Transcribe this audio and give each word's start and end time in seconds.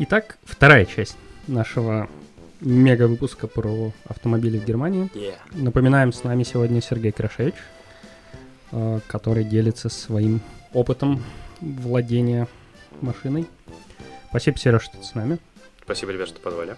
Итак, 0.00 0.38
вторая 0.44 0.86
часть 0.86 1.16
нашего 1.48 2.08
мега-выпуска 2.60 3.46
про 3.46 3.92
автомобили 4.06 4.58
в 4.58 4.64
Германии. 4.64 5.10
Yeah. 5.12 5.34
Напоминаем, 5.52 6.12
с 6.12 6.24
нами 6.24 6.44
сегодня 6.44 6.80
Сергей 6.80 7.12
Крашевич, 7.12 7.56
э, 8.72 9.00
который 9.06 9.44
делится 9.44 9.88
своим 9.88 10.40
опытом 10.72 11.22
владения 11.60 12.48
машиной. 13.00 13.46
Спасибо, 14.30 14.56
Сереж, 14.58 14.82
что 14.82 14.98
ты 14.98 15.04
с 15.04 15.14
нами. 15.14 15.38
Спасибо, 15.88 16.12
ребят, 16.12 16.28
что 16.28 16.38
позвали. 16.40 16.76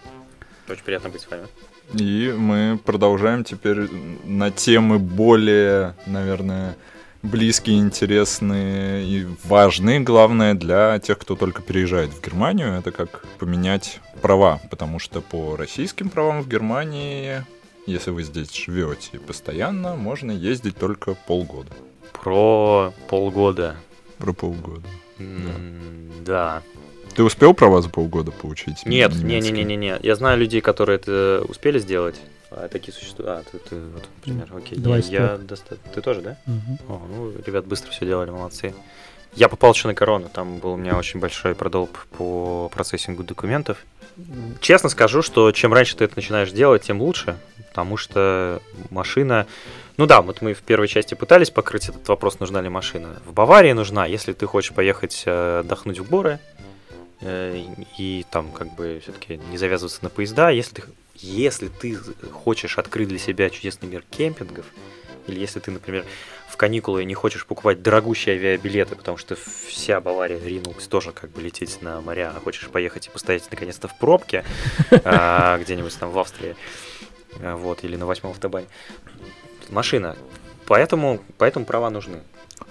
Очень 0.68 0.84
приятно 0.84 1.08
быть 1.08 1.22
с 1.22 1.28
вами. 1.28 1.48
И 1.94 2.32
мы 2.38 2.78
продолжаем 2.78 3.42
теперь 3.42 3.88
на 4.22 4.52
темы 4.52 5.00
более, 5.00 5.96
наверное, 6.06 6.76
близкие, 7.24 7.80
интересные 7.80 9.04
и 9.04 9.26
важные, 9.42 9.98
главное, 9.98 10.54
для 10.54 10.96
тех, 11.00 11.18
кто 11.18 11.34
только 11.34 11.60
переезжает 11.60 12.10
в 12.10 12.24
Германию. 12.24 12.74
Это 12.78 12.92
как 12.92 13.24
поменять 13.40 13.98
права, 14.22 14.60
потому 14.70 15.00
что 15.00 15.20
по 15.20 15.56
российским 15.56 16.08
правам 16.08 16.42
в 16.42 16.48
Германии, 16.48 17.44
если 17.88 18.12
вы 18.12 18.22
здесь 18.22 18.54
живете 18.54 19.18
постоянно, 19.18 19.96
можно 19.96 20.30
ездить 20.30 20.76
только 20.76 21.14
полгода. 21.14 21.72
Про 22.12 22.94
полгода. 23.08 23.74
Про 24.18 24.32
полгода. 24.34 24.86
М, 25.18 26.12
Да. 26.24 26.62
Ты 27.14 27.22
успел 27.22 27.54
права 27.54 27.82
за 27.82 27.88
полгода 27.88 28.30
получить? 28.30 28.86
Нет, 28.86 29.14
не-не-не-не. 29.14 29.98
Я 30.02 30.14
знаю 30.14 30.38
людей, 30.38 30.60
которые 30.60 30.96
это 30.96 31.44
успели 31.48 31.78
сделать. 31.78 32.16
А 32.50 32.68
такие 32.68 32.92
существуют. 32.92 33.30
А, 33.30 33.42
ты, 33.50 33.58
ты 33.58 33.76
вот, 33.80 34.02
например, 34.16 34.48
окей. 34.56 34.78
Два 34.78 34.96
Я, 34.98 35.02
я 35.32 35.36
доста- 35.38 35.76
Ты 35.94 36.00
тоже, 36.00 36.20
да? 36.20 36.36
Мгм. 36.46 36.78
О, 36.88 37.02
ну, 37.08 37.32
ребят 37.46 37.66
быстро 37.66 37.90
все 37.92 38.04
делали, 38.06 38.30
молодцы. 38.30 38.74
Я 39.36 39.48
попал 39.48 39.72
еще 39.72 39.86
на 39.86 39.94
корону, 39.94 40.28
там 40.28 40.58
был 40.58 40.72
у 40.72 40.76
меня 40.76 40.96
очень 40.96 41.20
большой 41.20 41.54
продолб 41.54 41.96
по 42.18 42.68
процессингу 42.74 43.22
документов. 43.22 43.78
Честно 44.60 44.88
скажу, 44.88 45.22
что 45.22 45.52
чем 45.52 45.72
раньше 45.72 45.96
ты 45.96 46.04
это 46.04 46.14
начинаешь 46.16 46.50
делать, 46.50 46.82
тем 46.82 47.00
лучше, 47.00 47.36
потому 47.68 47.96
что 47.96 48.60
машина... 48.90 49.46
Ну 49.96 50.06
да, 50.06 50.20
вот 50.20 50.42
мы 50.42 50.52
в 50.54 50.62
первой 50.62 50.88
части 50.88 51.14
пытались 51.14 51.50
покрыть 51.50 51.88
этот 51.88 52.08
вопрос, 52.08 52.40
нужна 52.40 52.60
ли 52.60 52.68
машина. 52.68 53.20
В 53.24 53.32
Баварии 53.32 53.72
нужна, 53.72 54.06
если 54.06 54.32
ты 54.32 54.46
хочешь 54.46 54.72
поехать 54.72 55.22
э, 55.26 55.60
отдохнуть 55.60 56.00
в 56.00 56.08
горы, 56.10 56.40
и 57.22 58.24
там 58.30 58.50
как 58.52 58.74
бы 58.74 59.00
все-таки 59.02 59.36
не 59.50 59.58
завязываться 59.58 60.02
на 60.02 60.08
поезда, 60.08 60.50
если 60.50 60.76
ты, 60.76 60.82
если 61.14 61.68
ты 61.68 61.96
хочешь 62.32 62.78
открыть 62.78 63.08
для 63.08 63.18
себя 63.18 63.50
чудесный 63.50 63.88
мир 63.88 64.04
кемпингов, 64.10 64.66
или 65.26 65.38
если 65.38 65.60
ты, 65.60 65.70
например, 65.70 66.06
в 66.48 66.56
каникулы 66.56 67.04
не 67.04 67.14
хочешь 67.14 67.46
покупать 67.46 67.82
дорогущие 67.82 68.36
авиабилеты, 68.36 68.96
потому 68.96 69.18
что 69.18 69.36
вся 69.36 70.00
Бавария 70.00 70.40
ринулась 70.40 70.86
тоже 70.86 71.12
как 71.12 71.30
бы 71.30 71.42
лететь 71.42 71.82
на 71.82 72.00
моря, 72.00 72.32
а 72.34 72.40
хочешь 72.40 72.68
поехать 72.68 73.06
и 73.06 73.10
постоять 73.10 73.48
наконец-то 73.50 73.86
в 73.86 73.98
пробке 73.98 74.44
а, 75.04 75.58
где-нибудь 75.58 75.96
там 75.98 76.10
в 76.10 76.18
Австрии, 76.18 76.56
вот, 77.38 77.84
или 77.84 77.96
на 77.96 78.06
восьмом 78.06 78.32
автобане. 78.32 78.66
Машина. 79.68 80.16
Поэтому, 80.66 81.20
поэтому 81.36 81.66
права 81.66 81.90
нужны. 81.90 82.22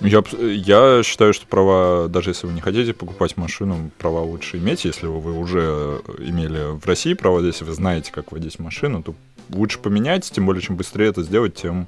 Я, 0.01 0.23
я 0.41 1.03
считаю, 1.03 1.33
что 1.33 1.45
права, 1.45 2.07
даже 2.07 2.29
если 2.29 2.47
вы 2.47 2.53
не 2.53 2.61
хотите 2.61 2.93
покупать 2.93 3.35
машину, 3.35 3.91
права 3.97 4.21
лучше 4.21 4.57
иметь. 4.57 4.85
Если 4.85 5.07
вы 5.07 5.37
уже 5.37 6.01
имели 6.19 6.77
в 6.79 6.85
России 6.85 7.13
права, 7.13 7.41
если 7.41 7.65
вы 7.65 7.73
знаете, 7.73 8.11
как 8.13 8.31
водить 8.31 8.59
машину, 8.59 9.03
то 9.03 9.13
лучше 9.49 9.79
поменять, 9.79 10.29
тем 10.31 10.45
более, 10.45 10.61
чем 10.61 10.77
быстрее 10.77 11.07
это 11.07 11.21
сделать, 11.23 11.55
тем 11.55 11.87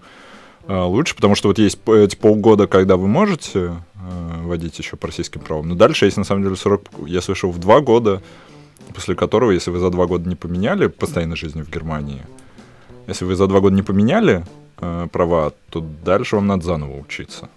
э, 0.67 0.77
лучше, 0.77 1.15
потому 1.15 1.35
что 1.35 1.47
вот 1.47 1.57
есть 1.57 1.79
эти 1.87 2.15
полгода, 2.17 2.67
когда 2.67 2.97
вы 2.97 3.07
можете 3.07 3.59
э, 3.59 4.41
водить 4.41 4.77
еще 4.77 4.97
по 4.97 5.07
российским 5.07 5.39
правам, 5.39 5.69
но 5.69 5.75
дальше 5.75 6.05
есть 6.05 6.17
на 6.17 6.25
самом 6.25 6.43
деле 6.43 6.57
срок, 6.57 6.83
я 7.05 7.21
слышал, 7.21 7.51
в 7.51 7.59
два 7.59 7.79
года, 7.79 8.21
после 8.93 9.15
которого, 9.15 9.51
если 9.51 9.71
вы 9.71 9.79
за 9.79 9.89
два 9.89 10.05
года 10.05 10.27
не 10.27 10.35
поменяли 10.35 10.87
постоянной 10.87 11.37
жизни 11.37 11.61
в 11.61 11.69
Германии, 11.69 12.23
если 13.07 13.23
вы 13.23 13.35
за 13.35 13.47
два 13.47 13.61
года 13.61 13.75
не 13.75 13.83
поменяли 13.83 14.43
э, 14.79 15.07
права, 15.11 15.53
то 15.69 15.85
дальше 16.03 16.35
вам 16.35 16.47
надо 16.47 16.65
заново 16.65 16.99
учиться 16.99 17.47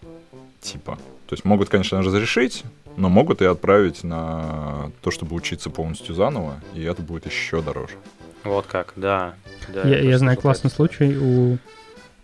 типа. 0.65 0.97
То 1.27 1.35
есть 1.35 1.45
могут, 1.45 1.69
конечно, 1.69 2.03
разрешить, 2.03 2.65
но 2.97 3.09
могут 3.09 3.43
и 3.43 3.45
отправить 3.45 4.05
на 4.05 4.91
то, 5.03 5.11
чтобы 5.11 5.37
учиться 5.37 5.71
полностью 5.71 6.15
заново, 6.15 6.61
и 6.75 6.83
это 6.83 7.03
будет 7.03 7.27
еще 7.27 7.63
дороже. 7.63 7.95
Вот 8.43 8.67
как, 8.67 8.93
да. 8.97 9.35
да 9.73 9.89
Я, 9.89 10.01
я 10.01 10.19
знаю 10.19 10.37
классный 10.39 10.71
случай. 10.71 11.17
У 11.17 11.59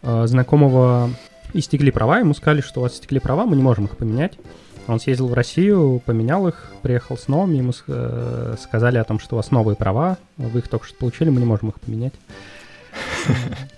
э, 0.03 0.27
знакомого 0.27 1.11
истекли 1.55 1.91
права, 1.91 2.19
ему 2.19 2.35
сказали, 2.35 2.61
что 2.61 2.81
у 2.81 2.83
вас 2.83 2.95
истекли 2.95 3.21
права, 3.21 3.47
мы 3.47 3.57
не 3.57 3.63
можем 3.63 3.87
их 3.87 3.97
поменять. 3.97 4.39
Он 4.87 5.01
съездил 5.01 5.29
в 5.29 5.35
Россию, 5.35 6.03
поменял 6.05 6.49
их, 6.49 6.73
приехал 6.83 7.17
с 7.17 7.29
новыми, 7.29 7.59
ему 7.59 7.73
э, 7.87 8.57
сказали 8.61 8.99
о 8.99 9.05
том, 9.05 9.19
что 9.19 9.37
у 9.37 9.39
вас 9.39 9.51
новые 9.51 9.77
права, 9.77 10.19
вы 10.37 10.61
их 10.61 10.69
только 10.69 10.87
что 10.87 10.97
получили, 10.97 11.31
мы 11.31 11.41
не 11.41 11.47
можем 11.47 11.71
их 11.71 11.81
поменять. 11.81 12.15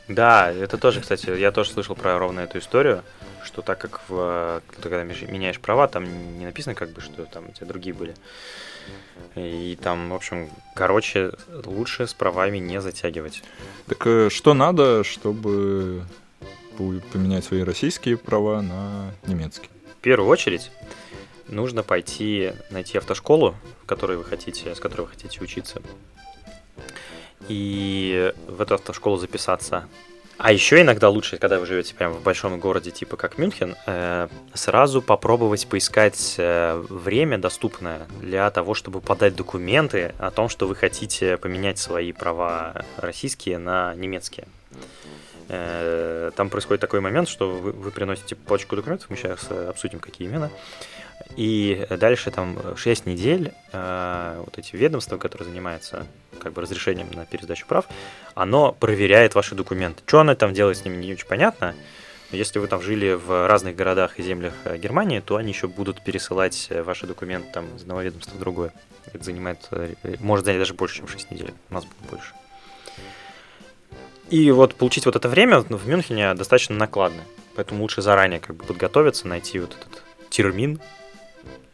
Да, 0.09 0.53
это 0.53 0.79
тоже, 0.79 1.01
кстати, 1.01 1.31
я 1.31 1.53
тоже 1.53 1.71
слышал 1.71 1.95
про 1.95 2.19
ровно 2.19 2.41
эту 2.41 2.59
историю, 2.59 3.03
что 3.45 3.63
так 3.63 3.79
как 3.79 4.01
в, 4.09 4.61
ты 4.77 4.89
когда 4.89 5.05
меняешь 5.05 5.59
права, 5.59 5.89
там 5.89 6.05
не 6.39 6.45
написано 6.45 6.75
как 6.75 6.91
бы, 6.91 7.01
что 7.01 7.25
там 7.25 7.49
у 7.49 7.53
тебя 7.53 7.67
другие 7.67 7.95
были. 7.95 8.15
И 9.37 9.79
там, 9.81 10.11
в 10.11 10.15
общем, 10.15 10.51
короче, 10.75 11.33
лучше 11.65 12.07
с 12.07 12.15
правами 12.15 12.59
не 12.59 12.81
затягивать. 12.81 13.43
Так 13.87 14.07
э, 14.07 14.29
что 14.31 14.55
надо, 14.55 15.05
чтобы 15.05 16.05
поменять 17.13 17.45
свои 17.45 17.63
российские 17.63 18.17
права 18.17 18.61
на 18.61 19.13
немецкие? 19.27 19.71
В 19.99 20.03
первую 20.03 20.29
очередь 20.29 20.71
нужно 21.49 21.83
пойти 21.83 22.53
найти 22.71 22.99
автошколу, 22.99 23.55
в 23.83 23.87
которой 23.87 24.17
вы 24.17 24.25
хотите, 24.25 24.75
с 24.75 24.81
которой 24.81 25.03
вы 25.03 25.09
хотите 25.09 25.41
учиться, 25.41 25.81
и 27.49 28.33
в 28.47 28.61
эту 28.61 28.75
автошколу 28.75 29.17
записаться. 29.17 29.89
А 30.39 30.51
еще 30.51 30.81
иногда 30.81 31.09
лучше, 31.09 31.37
когда 31.37 31.61
вы 31.61 31.67
живете 31.67 31.95
прямо 31.95 32.15
в 32.15 32.23
большом 32.23 32.59
городе, 32.59 32.91
типа 32.91 33.17
как 33.17 33.39
Мюнхен, 33.39 33.77
э, 33.87 34.29
сразу 34.55 35.01
попробовать 35.01 35.69
поискать 35.69 36.35
э, 36.39 36.85
время 36.89 37.39
доступное 37.39 38.09
для 38.21 38.51
того, 38.51 38.75
чтобы 38.75 39.01
подать 39.01 39.37
документы 39.37 40.15
о 40.19 40.33
том, 40.33 40.49
что 40.49 40.67
вы 40.67 40.75
хотите 40.75 41.37
поменять 41.37 41.79
свои 41.79 42.13
права 42.13 42.85
российские 42.97 43.59
на 43.59 43.95
немецкие. 43.95 44.49
Э, 45.49 46.33
Там 46.35 46.51
происходит 46.51 46.81
такой 46.81 47.01
момент, 47.01 47.29
что 47.29 47.49
вы, 47.49 47.71
вы 47.71 47.91
приносите 47.93 48.35
пачку 48.35 48.75
документов, 48.75 49.11
мы 49.11 49.17
сейчас 49.17 49.49
обсудим, 49.51 50.01
какие 50.01 50.27
именно, 50.27 50.51
и 51.37 51.87
дальше 51.91 52.31
там 52.31 52.59
6 52.77 53.07
недель 53.07 53.53
э, 53.73 54.43
вот 54.45 54.59
эти 54.59 54.77
ведомства, 54.77 55.17
которые 55.17 55.49
занимаются 55.49 56.07
как 56.41 56.53
бы 56.53 56.63
разрешением 56.63 57.11
на 57.13 57.25
пересдачу 57.27 57.67
прав, 57.67 57.87
оно 58.35 58.73
проверяет 58.73 59.35
ваши 59.35 59.55
документы. 59.55 60.03
Что 60.07 60.21
оно 60.21 60.35
там 60.35 60.53
делает 60.53 60.79
с 60.79 60.85
ними, 60.85 60.97
не 60.97 61.13
очень 61.13 61.27
понятно. 61.27 61.75
Но 62.33 62.39
если 62.39 62.59
вы 62.59 62.67
там 62.67 62.81
жили 62.81 63.13
в 63.13 63.47
разных 63.47 63.77
городах 63.77 64.19
и 64.19 64.23
землях 64.23 64.55
э, 64.65 64.79
Германии, 64.79 65.21
то 65.21 65.37
они 65.37 65.53
еще 65.53 65.69
будут 65.69 66.03
пересылать 66.03 66.69
э, 66.71 66.83
ваши 66.83 67.07
документы 67.07 67.53
там 67.53 67.77
из 67.77 67.83
одного 67.83 68.01
ведомства 68.01 68.37
в 68.37 68.41
другое. 68.41 68.73
Это 69.13 69.23
занимает, 69.23 69.59
э, 69.71 69.95
может 70.19 70.47
занять 70.47 70.61
даже 70.61 70.75
больше, 70.75 70.97
чем 70.97 71.09
6 71.09 71.31
недель. 71.31 71.53
У 71.71 71.75
нас 71.75 71.85
будет 71.85 72.11
больше. 72.11 72.33
И 74.31 74.51
вот 74.51 74.75
получить 74.77 75.05
вот 75.05 75.15
это 75.15 75.29
время 75.29 75.61
в 75.61 75.87
Мюнхене 75.87 76.33
достаточно 76.33 76.75
накладно. 76.75 77.23
Поэтому 77.55 77.83
лучше 77.83 78.01
заранее 78.01 78.41
как 78.41 78.57
бы 78.57 78.65
подготовиться, 78.65 79.29
найти 79.29 79.61
вот 79.61 79.77
этот 79.79 80.03
термин. 80.31 80.81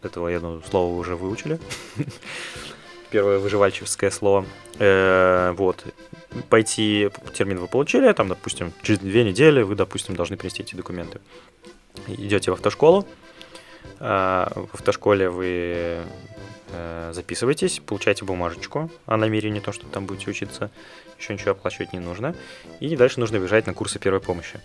Этого, 0.03 0.28
я 0.28 0.41
думаю, 0.41 0.62
слово 0.69 0.92
вы 0.94 0.98
уже 1.00 1.16
выучили. 1.16 1.59
Первое 3.10 3.38
выживальческое 3.38 4.10
слово. 4.10 4.47
Э, 4.78 5.53
Вот. 5.56 5.84
Пойти, 6.50 7.10
термин 7.33 7.59
вы 7.59 7.66
получили, 7.66 8.12
там, 8.12 8.28
допустим, 8.28 8.72
через 8.83 9.00
две 9.00 9.24
недели 9.24 9.62
вы, 9.62 9.74
допустим, 9.74 10.15
должны 10.15 10.36
принести 10.36 10.62
эти 10.62 10.74
документы. 10.74 11.21
Идете 12.06 12.50
в 12.50 12.54
автошколу. 12.54 13.06
А, 13.98 14.53
В 14.54 14.74
автошколе 14.74 15.30
вы 15.30 15.98
э, 16.71 17.10
записываетесь, 17.12 17.80
получаете 17.80 18.24
бумажечку 18.24 18.91
о 19.06 19.16
намерении, 19.16 19.60
то, 19.60 19.72
что 19.72 19.86
там 19.86 20.06
будете 20.06 20.30
учиться. 20.30 20.71
Еще 21.18 21.33
ничего 21.33 21.53
оплачивать 21.53 21.92
не 21.92 21.98
нужно. 21.98 22.34
И 22.78 22.95
дальше 22.95 23.21
нужно 23.21 23.39
бежать 23.39 23.66
на 23.66 23.74
курсы 23.74 23.98
первой 23.98 24.21
помощи. 24.21 24.60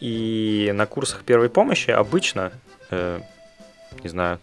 И 0.00 0.72
на 0.74 0.86
курсах 0.86 1.22
первой 1.22 1.48
помощи 1.48 1.90
обычно, 1.90 2.52
э, 2.90 3.20
не 4.02 4.08
знаю, 4.08 4.38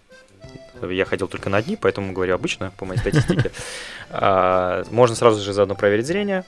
я 0.90 1.06
ходил 1.06 1.28
только 1.28 1.50
на 1.50 1.58
одни, 1.58 1.76
поэтому 1.76 2.14
говорю 2.14 2.36
обычно, 2.36 2.72
по 2.78 2.86
моей 2.86 3.00
статистике, 3.00 3.52
а, 4.10 4.84
можно 4.92 5.16
сразу 5.16 5.42
же 5.42 5.54
заодно 5.54 5.76
проверить 5.76 6.08
зрение 6.08 6.46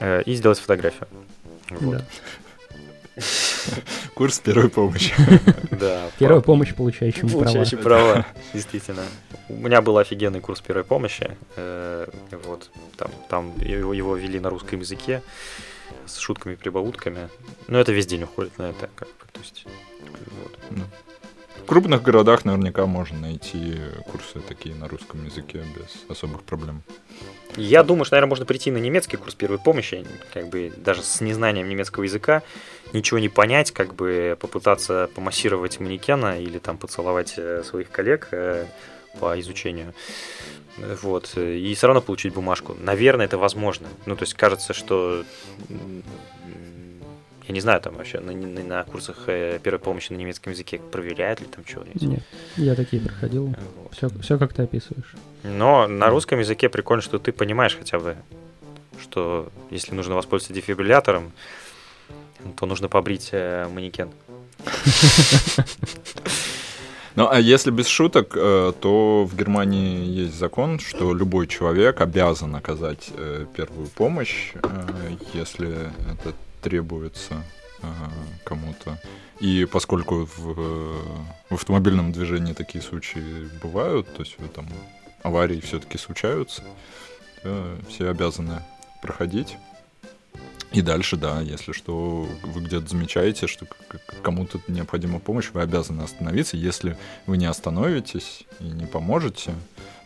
э, 0.00 0.22
и 0.26 0.34
сделать 0.34 0.58
фотографию. 0.58 1.08
Курс 4.14 4.38
первой 4.40 4.68
помощи. 4.68 5.14
Да. 5.70 6.08
Первая 6.18 6.40
помощь 6.40 6.72
получающим 6.74 7.28
права. 7.28 7.42
Получающий 7.42 7.78
права, 7.78 8.26
действительно. 8.52 9.02
У 9.48 9.54
меня 9.54 9.82
был 9.82 9.98
офигенный 9.98 10.40
курс 10.40 10.60
первой 10.60 10.84
помощи. 10.84 11.36
э, 11.56 12.06
Вот. 12.44 12.70
Там, 12.96 13.10
там 13.28 13.52
его, 13.58 13.92
его 13.92 14.16
вели 14.16 14.38
на 14.40 14.50
русском 14.50 14.80
языке 14.80 15.20
с 16.06 16.18
шутками, 16.18 16.54
прибаутками. 16.54 17.28
Но 17.66 17.78
это 17.78 17.92
весь 17.92 18.06
день 18.06 18.22
уходит 18.22 18.56
на 18.58 18.70
это. 18.70 18.88
Как 18.94 19.08
бы, 19.08 19.24
то 19.32 19.40
есть, 19.40 19.66
вот. 20.42 20.58
В 21.64 21.66
крупных 21.66 22.02
городах 22.02 22.44
наверняка 22.44 22.84
можно 22.84 23.18
найти 23.18 23.80
курсы 24.12 24.38
такие 24.46 24.74
на 24.74 24.86
русском 24.86 25.24
языке 25.24 25.62
без 25.74 26.10
особых 26.10 26.42
проблем. 26.42 26.82
Я 27.56 27.82
думаю, 27.82 28.04
что, 28.04 28.16
наверное, 28.16 28.28
можно 28.28 28.44
прийти 28.44 28.70
на 28.70 28.76
немецкий 28.76 29.16
курс 29.16 29.34
первой 29.34 29.58
помощи, 29.58 30.04
как 30.34 30.50
бы 30.50 30.70
даже 30.76 31.02
с 31.02 31.22
незнанием 31.22 31.66
немецкого 31.66 32.04
языка, 32.04 32.42
ничего 32.92 33.18
не 33.18 33.30
понять, 33.30 33.70
как 33.70 33.94
бы 33.94 34.36
попытаться 34.38 35.08
помассировать 35.14 35.80
манекена 35.80 36.38
или 36.38 36.58
там 36.58 36.76
поцеловать 36.76 37.32
э, 37.38 37.62
своих 37.64 37.88
коллег 37.90 38.28
э, 38.32 38.66
по 39.18 39.40
изучению. 39.40 39.94
Вот, 40.76 41.34
и 41.38 41.72
все 41.74 41.86
равно 41.86 42.02
получить 42.02 42.34
бумажку. 42.34 42.76
Наверное, 42.78 43.24
это 43.24 43.38
возможно. 43.38 43.88
Ну, 44.04 44.16
то 44.16 44.24
есть 44.24 44.34
кажется, 44.34 44.74
что 44.74 45.24
я 47.46 47.54
не 47.54 47.60
знаю, 47.60 47.80
там 47.80 47.94
вообще 47.96 48.20
на, 48.20 48.32
на- 48.32 48.62
на 48.64 48.84
курсах 48.84 49.24
э, 49.26 49.58
первой 49.62 49.78
помощи 49.78 50.12
на 50.12 50.16
немецком 50.16 50.52
языке 50.52 50.78
проверяют 50.90 51.40
ли 51.40 51.46
там 51.46 51.64
что-нибудь. 51.66 52.02
Нет, 52.02 52.22
я 52.56 52.74
такие 52.74 53.02
проходил. 53.02 53.46
Вот. 53.76 53.92
Все, 53.94 54.08
все 54.22 54.38
как 54.38 54.52
ты 54.54 54.62
описываешь. 54.62 55.14
Но 55.42 55.86
на 55.86 56.08
русском 56.08 56.38
языке 56.38 56.68
прикольно, 56.68 57.02
что 57.02 57.18
ты 57.18 57.32
понимаешь 57.32 57.76
хотя 57.76 57.98
бы, 57.98 58.16
что 59.00 59.50
если 59.70 59.94
нужно 59.94 60.14
воспользоваться 60.14 60.54
дефибриллятором, 60.54 61.32
то 62.56 62.66
нужно 62.66 62.88
побрить 62.88 63.28
э, 63.32 63.66
манекен. 63.68 64.10
Ну, 67.16 67.28
а 67.30 67.38
если 67.38 67.70
без 67.70 67.86
шуток, 67.86 68.32
э, 68.36 68.72
то 68.80 69.24
в 69.24 69.36
Германии 69.36 70.04
есть 70.04 70.34
закон, 70.34 70.80
что 70.80 71.14
любой 71.14 71.46
человек 71.46 72.00
обязан 72.00 72.56
оказать 72.56 73.08
первую 73.56 73.86
помощь, 73.86 74.52
если 75.32 75.70
это 76.12 76.32
требуется 76.64 77.42
э, 77.82 77.86
кому-то. 78.44 78.98
И 79.38 79.66
поскольку 79.70 80.24
в, 80.24 80.58
э, 80.58 81.02
в 81.50 81.54
автомобильном 81.54 82.10
движении 82.10 82.54
такие 82.54 82.82
случаи 82.82 83.48
бывают, 83.62 84.06
то 84.14 84.22
есть 84.22 84.36
э, 84.38 84.48
там 84.48 84.66
аварии 85.22 85.60
все-таки 85.60 85.98
случаются, 85.98 86.62
то 87.42 87.78
все 87.88 88.08
обязаны 88.08 88.62
проходить. 89.02 89.58
И 90.72 90.80
дальше, 90.80 91.16
да, 91.16 91.40
если 91.42 91.72
что, 91.72 92.26
вы 92.42 92.60
где-то 92.62 92.88
замечаете, 92.88 93.46
что 93.46 93.66
кому-то 94.22 94.58
необходима 94.66 95.20
помощь, 95.20 95.50
вы 95.52 95.60
обязаны 95.60 96.02
остановиться. 96.02 96.56
Если 96.56 96.96
вы 97.26 97.36
не 97.36 97.46
остановитесь 97.46 98.44
и 98.58 98.64
не 98.64 98.86
поможете, 98.86 99.52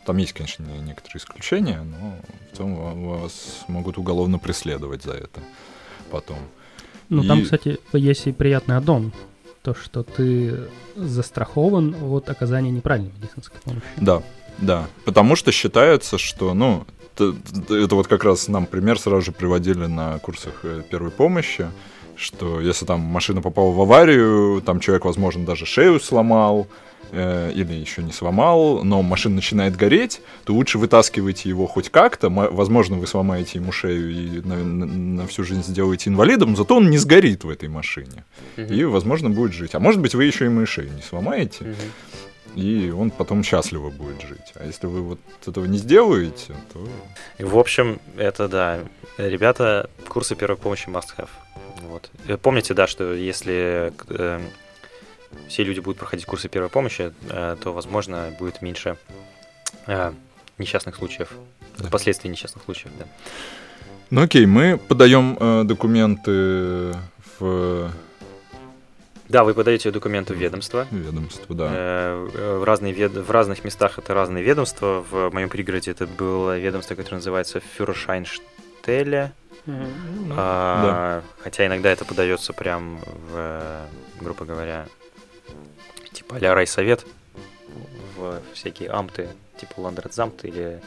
там 0.05 0.17
есть, 0.17 0.33
конечно, 0.33 0.65
не- 0.65 0.81
некоторые 0.81 1.19
исключения, 1.19 1.83
но 1.83 2.19
в 2.53 2.57
целом 2.57 2.75
ва- 2.75 3.21
вас 3.21 3.65
могут 3.69 3.97
уголовно 3.97 4.39
преследовать 4.39 5.05
за 5.05 5.13
это 5.13 5.41
потом. 6.11 6.39
Ну, 7.09 7.25
там, 7.25 7.41
И- 7.41 7.43
кстати, 7.45 7.79
есть 7.93 8.27
и 8.27 8.33
приятный 8.33 8.77
аддон. 8.77 9.13
То, 9.63 9.75
что 9.75 10.03
ты 10.03 10.69
застрахован 10.97 11.97
от 12.11 12.31
оказания 12.31 12.71
неправильной 12.71 13.13
медицинской 13.19 13.61
помощи. 13.65 13.83
Да, 13.97 14.23
да. 14.59 14.87
Потому 15.05 15.37
что 15.37 15.53
считается, 15.53 16.17
что, 16.19 16.55
ну, 16.55 16.85
т- 17.17 17.35
это 17.71 17.95
вот 17.95 18.07
как 18.07 18.25
раз 18.25 18.49
нам 18.49 18.67
пример 18.67 18.99
сразу 18.99 19.23
же 19.23 19.33
приводили 19.33 19.87
на 19.87 20.19
курсах 20.21 20.61
э, 20.63 20.83
первой 20.91 21.11
помощи, 21.11 21.67
что 22.17 22.61
если 22.61 22.87
там 22.87 23.01
машина 23.01 23.43
попала 23.43 23.73
в 23.73 23.81
аварию, 23.81 24.63
там 24.65 24.81
человек, 24.81 25.05
возможно, 25.05 25.45
даже 25.45 25.67
шею 25.67 26.01
сломал, 26.01 26.67
э, 27.13 27.53
или 27.55 27.73
еще 27.73 28.03
не 28.03 28.13
сломал, 28.13 28.85
но 28.85 29.03
машина 29.03 29.37
начинает 29.37 29.77
гореть, 29.77 30.21
то 30.45 30.53
лучше 30.55 30.79
вытаскивайте 30.79 31.49
его 31.49 31.67
хоть 31.67 31.89
как-то. 31.91 32.31
Мо- 32.31 32.49
Возможно, 32.51 32.97
вы 32.97 33.07
сломаете 33.07 33.59
ему 33.59 33.73
шею 33.73 34.11
и 34.11 34.41
на, 34.41 34.57
на- 34.57 34.87
на 34.87 35.27
всю 35.27 35.45
жизнь 35.45 35.63
сделаете 35.63 36.11
инвалидом, 36.11 36.57
зато 36.57 36.77
он 36.77 36.91
не 36.91 36.99
сгорит 36.99 37.45
в 37.45 37.51
этой 37.51 37.69
машине. 37.69 38.25
И, 38.57 38.85
возможно, 38.85 39.31
будет 39.31 39.53
жить. 39.53 39.75
А 39.75 39.81
может 39.81 40.01
быть, 40.01 40.15
вы 40.15 40.25
еще 40.25 40.45
ему 40.47 40.63
и 40.63 40.67
шею 40.67 40.91
не 40.95 41.03
сломаете, 41.03 41.75
и 42.55 42.91
он 42.91 43.11
потом 43.11 43.43
счастливо 43.45 43.91
будет 43.91 44.21
жить. 44.23 44.53
А 44.55 44.65
если 44.65 44.87
вы 44.87 45.03
вот 45.03 45.21
этого 45.47 45.65
не 45.67 45.79
сделаете, 45.79 46.55
то... 46.73 46.89
В 47.39 47.59
общем, 47.59 48.01
это 48.17 48.49
да. 48.49 48.81
Ребята, 49.19 49.89
курсы 50.09 50.35
первой 50.35 50.57
помощи 50.57 50.89
must 50.89 51.09
have. 51.17 51.29
Вот. 51.83 52.11
Э, 52.27 52.37
Помните, 52.37 52.75
да, 52.75 52.87
что 52.87 53.13
если 53.15 53.93
э, 54.09 54.41
все 55.49 55.65
люди 55.65 55.81
будут 55.81 55.99
проходить 55.99 56.27
курсы 56.27 56.49
первой 56.49 56.69
помощи, 56.69 57.13
э, 57.29 57.57
то, 57.63 57.73
возможно, 57.73 58.33
будет 58.39 58.63
меньше 58.63 58.97
э, 59.87 60.13
несчастных 60.59 60.97
случаев. 60.97 61.33
Да. 61.79 61.89
Последствий 61.89 62.31
несчастных 62.31 62.65
случаев, 62.65 62.93
да. 62.99 63.07
Ну 64.11 64.23
окей, 64.23 64.47
мы 64.47 64.79
подаем 64.79 65.37
э, 65.39 65.65
документы 65.65 66.95
в 67.39 67.91
Да, 69.29 69.45
вы 69.45 69.53
подаете 69.55 69.91
документы 69.91 70.33
в 70.35 70.39
ведомство. 70.39 70.87
ведомство, 70.91 71.55
да. 71.55 71.69
Э, 71.71 72.59
В, 72.61 72.65
разные 72.65 72.93
вед... 72.93 73.13
в 73.13 73.31
разных 73.31 73.65
местах 73.65 73.99
это 73.99 74.15
разные 74.15 74.43
ведомства. 74.43 75.05
В 75.11 75.31
моем 75.31 75.49
пригороде 75.51 75.91
это 75.91 76.07
было 76.07 76.59
ведомство, 76.59 76.95
которое 76.95 77.17
называется 77.17 77.61
Фюршайнштеле. 77.61 79.33
А, 80.31 81.23
Хотя 81.43 81.67
иногда 81.67 81.91
это 81.91 82.05
подается 82.07 82.53
прям 82.55 83.01
в, 83.31 83.63
грубо 84.21 84.47
говоря, 84.47 84.87
типа 86.29 86.51
а 86.51 86.55
райсовет, 86.55 87.07
в 88.17 88.41
всякие 88.53 88.91
амты, 88.91 89.29
типа 89.59 89.81
Ландратзамт 89.81 90.45
или 90.45 90.81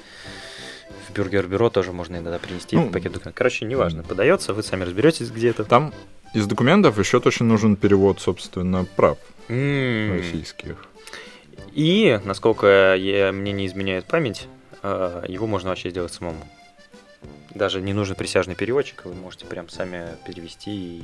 в 1.08 1.14
бюргер-бюро 1.14 1.70
тоже 1.70 1.92
можно 1.92 2.18
иногда 2.18 2.40
принести 2.40 2.76
Ну, 2.76 2.90
пакет 2.90 3.14
документов. 3.14 3.34
Короче, 3.36 3.66
неважно, 3.66 4.04
подается, 4.04 4.54
вы 4.54 4.64
сами 4.64 4.84
разберетесь 4.84 5.30
где-то. 5.32 5.64
Там 5.64 5.94
из 6.34 6.48
документов 6.48 6.98
еще 7.00 7.20
точно 7.20 7.46
нужен 7.46 7.76
перевод, 7.76 8.20
собственно, 8.22 8.86
прав 8.96 9.18
М. 9.50 10.18
российских. 10.18 10.86
И, 11.74 12.20
насколько 12.26 12.96
я, 12.96 13.32
мне 13.32 13.52
не 13.54 13.66
изменяет 13.66 14.06
память, 14.06 14.48
э, 14.84 15.24
его 15.28 15.48
можно 15.48 15.70
вообще 15.70 15.90
сделать 15.90 16.14
самому. 16.14 16.46
Даже 17.56 17.82
не 17.82 17.94
нужен 17.94 18.16
присяжный 18.16 18.56
переводчик, 18.56 19.06
вы 19.06 19.14
можете 19.14 19.46
прям 19.46 19.70
сами 19.70 20.08
перевести 20.26 20.72
и, 20.72 21.04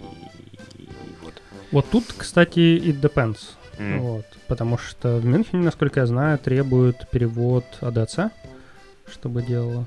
и 0.77 0.89
вот. 1.21 1.33
Вот 1.71 1.89
тут, 1.89 2.05
кстати, 2.17 2.59
it 2.59 2.99
depends. 3.01 3.39
М. 3.79 4.00
Вот, 4.01 4.25
потому 4.47 4.77
что 4.77 5.18
в 5.18 5.25
Мюнхене, 5.25 5.63
насколько 5.63 6.00
я 6.00 6.06
знаю, 6.06 6.38
требуют 6.39 7.07
перевод 7.12 7.65
АДЦ, 7.81 8.31
чтобы 9.12 9.41
делала. 9.44 9.85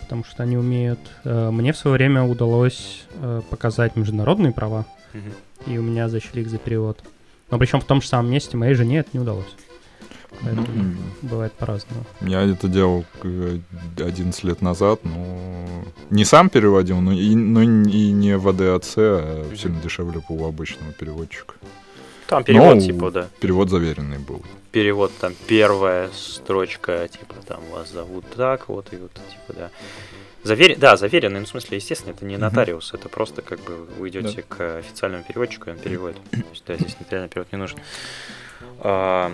Потому 0.00 0.24
что 0.24 0.42
они 0.42 0.56
умеют... 0.56 0.98
э, 1.24 1.50
Мне 1.50 1.72
в 1.72 1.76
свое 1.76 1.94
время 1.96 2.24
удалось 2.24 3.04
э, 3.14 3.42
показать 3.48 3.96
международные 3.96 4.52
права, 4.52 4.84
Мгм. 5.14 5.32
и 5.72 5.78
у 5.78 5.82
меня 5.82 6.08
зачли 6.08 6.42
их 6.42 6.48
за 6.50 6.58
перевод. 6.58 7.02
Но 7.50 7.58
причем 7.58 7.80
в 7.80 7.84
том 7.84 8.02
же 8.02 8.08
самом 8.08 8.30
месте 8.30 8.56
моей 8.56 8.74
жене 8.74 8.98
это 9.00 9.10
не 9.12 9.20
удалось. 9.20 9.54
Поэтому 10.42 10.66
Ну, 10.74 10.94
бывает 11.22 11.52
по-разному. 11.52 12.04
Я 12.20 12.42
это 12.42 12.66
делал 12.68 13.04
э, 13.24 13.58
11 13.98 14.44
лет 14.44 14.62
назад, 14.62 15.00
но 15.04 15.84
не 16.10 16.24
сам 16.24 16.48
переводил, 16.48 17.00
но 17.00 17.12
и, 17.12 17.34
но 17.34 17.62
и 17.62 17.66
не 18.12 18.36
в 18.36 18.48
АДАЦ, 18.48 18.94
а 18.98 19.44
сильно 19.56 19.80
дешевле 19.80 20.22
у 20.28 20.44
обычного 20.46 20.92
переводчика. 20.92 21.54
Там 22.30 22.44
перевод, 22.44 22.76
Ну, 22.76 22.80
типа, 22.80 23.10
да. 23.10 23.28
Перевод 23.40 23.70
заверенный 23.70 24.18
был. 24.18 24.40
Перевод 24.70 25.10
там 25.20 25.34
первая 25.48 26.08
строчка, 26.14 27.08
типа, 27.08 27.34
там 27.44 27.58
вас 27.72 27.90
зовут 27.90 28.24
так, 28.36 28.68
вот, 28.68 28.92
и 28.92 28.96
вот, 28.98 29.12
типа, 29.12 29.58
да. 29.58 29.70
Завер... 30.44 30.78
Да, 30.78 30.96
заверенный, 30.96 31.40
ну, 31.40 31.46
в 31.46 31.48
смысле, 31.48 31.78
естественно, 31.78 32.12
это 32.12 32.24
не 32.24 32.36
нотариус, 32.36 32.94
это 32.94 33.08
просто 33.08 33.42
как 33.42 33.58
бы 33.64 33.84
вы 33.98 34.10
идете 34.10 34.44
к 34.46 34.78
официальному 34.78 35.24
переводчику, 35.24 35.70
и 35.70 35.72
он 35.72 35.78
переводит. 35.80 36.20
То 36.30 36.36
есть, 36.52 36.62
да, 36.68 36.76
здесь 36.76 36.96
нотариальный 37.00 37.28
перевод 37.28 37.48
не 37.50 37.58
нужен. 37.58 37.80
А, 38.78 39.32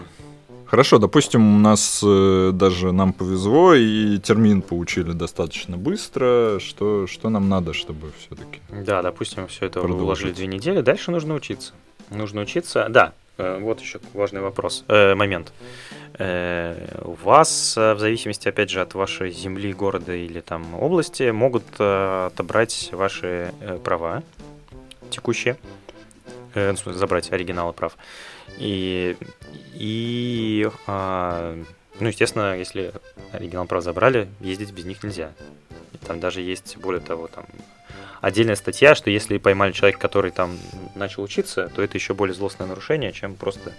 Хорошо, 0.65 0.99
допустим, 0.99 1.57
у 1.57 1.59
нас 1.59 2.01
э, 2.03 2.51
даже 2.55 2.93
нам 2.93 3.13
повезло, 3.13 3.75
и 3.75 4.19
термин 4.19 4.63
получили 4.63 5.13
достаточно 5.13 5.77
быстро. 5.77 6.59
Что, 6.61 7.07
что 7.07 7.29
нам 7.29 7.49
надо, 7.49 7.73
чтобы 7.73 8.11
все-таки... 8.19 8.61
Да, 8.71 9.03
допустим, 9.03 9.47
все 9.47 9.67
это 9.67 9.81
Продолжить. 9.81 10.03
уложили 10.03 10.33
две 10.33 10.47
недели. 10.49 10.81
Дальше 10.81 11.13
нужно 11.13 11.35
учиться. 11.35 11.73
Нужно 12.11 12.43
учиться. 12.43 12.87
Да, 12.89 13.13
э, 13.39 13.59
вот 13.61 13.81
еще 13.81 14.01
важный 14.15 14.41
вопрос, 14.41 14.85
э, 14.89 15.15
момент. 15.15 15.53
Э, 16.19 17.01
у 17.05 17.13
вас, 17.13 17.77
в 17.77 17.99
зависимости, 17.99 18.49
опять 18.49 18.71
же, 18.71 18.81
от 18.81 18.95
вашей 18.95 19.31
земли, 19.31 19.73
города 19.73 20.15
или 20.15 20.41
там 20.41 20.75
области, 20.75 21.31
могут 21.31 21.65
э, 21.79 22.27
отобрать 22.27 22.91
ваши 22.93 23.53
права 23.85 24.23
текущие, 25.11 25.57
ну, 26.55 26.75
забрать 26.93 27.31
оригиналы 27.33 27.73
прав. 27.73 27.97
И, 28.59 29.17
и 29.75 30.69
а, 30.87 31.57
ну, 32.01 32.09
естественно, 32.09 32.57
если 32.57 32.93
оригинал 33.33 33.67
прав 33.67 33.83
забрали, 33.83 34.29
ездить 34.41 34.73
без 34.73 34.85
них 34.85 35.03
нельзя. 35.03 35.33
Там 36.07 36.21
даже 36.21 36.41
есть, 36.41 36.77
более 36.77 37.01
того, 37.01 37.27
там 37.29 37.45
отдельная 38.27 38.57
статья, 38.57 38.97
что 38.97 39.09
если 39.09 39.39
поймали 39.39 39.71
человека, 39.71 40.01
который 40.01 40.33
там 40.33 40.59
начал 40.97 41.23
учиться, 41.23 41.71
то 41.75 41.81
это 41.81 41.97
еще 41.97 42.13
более 42.13 42.35
злостное 42.35 42.67
нарушение, 42.67 43.13
чем 43.13 43.37
просто 43.37 43.73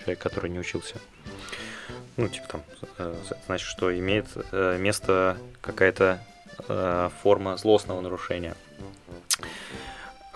человек, 0.00 0.18
который 0.18 0.50
не 0.50 0.58
учился. 0.58 0.96
Ну, 2.16 2.28
типа 2.28 2.46
там, 2.48 2.62
э, 2.98 3.14
значит, 3.46 3.68
что 3.68 3.96
имеет 3.96 4.26
э, 4.50 4.78
место 4.78 5.36
какая-то 5.60 6.18
э, 6.68 7.10
форма 7.22 7.56
злостного 7.56 8.00
нарушения. 8.00 8.56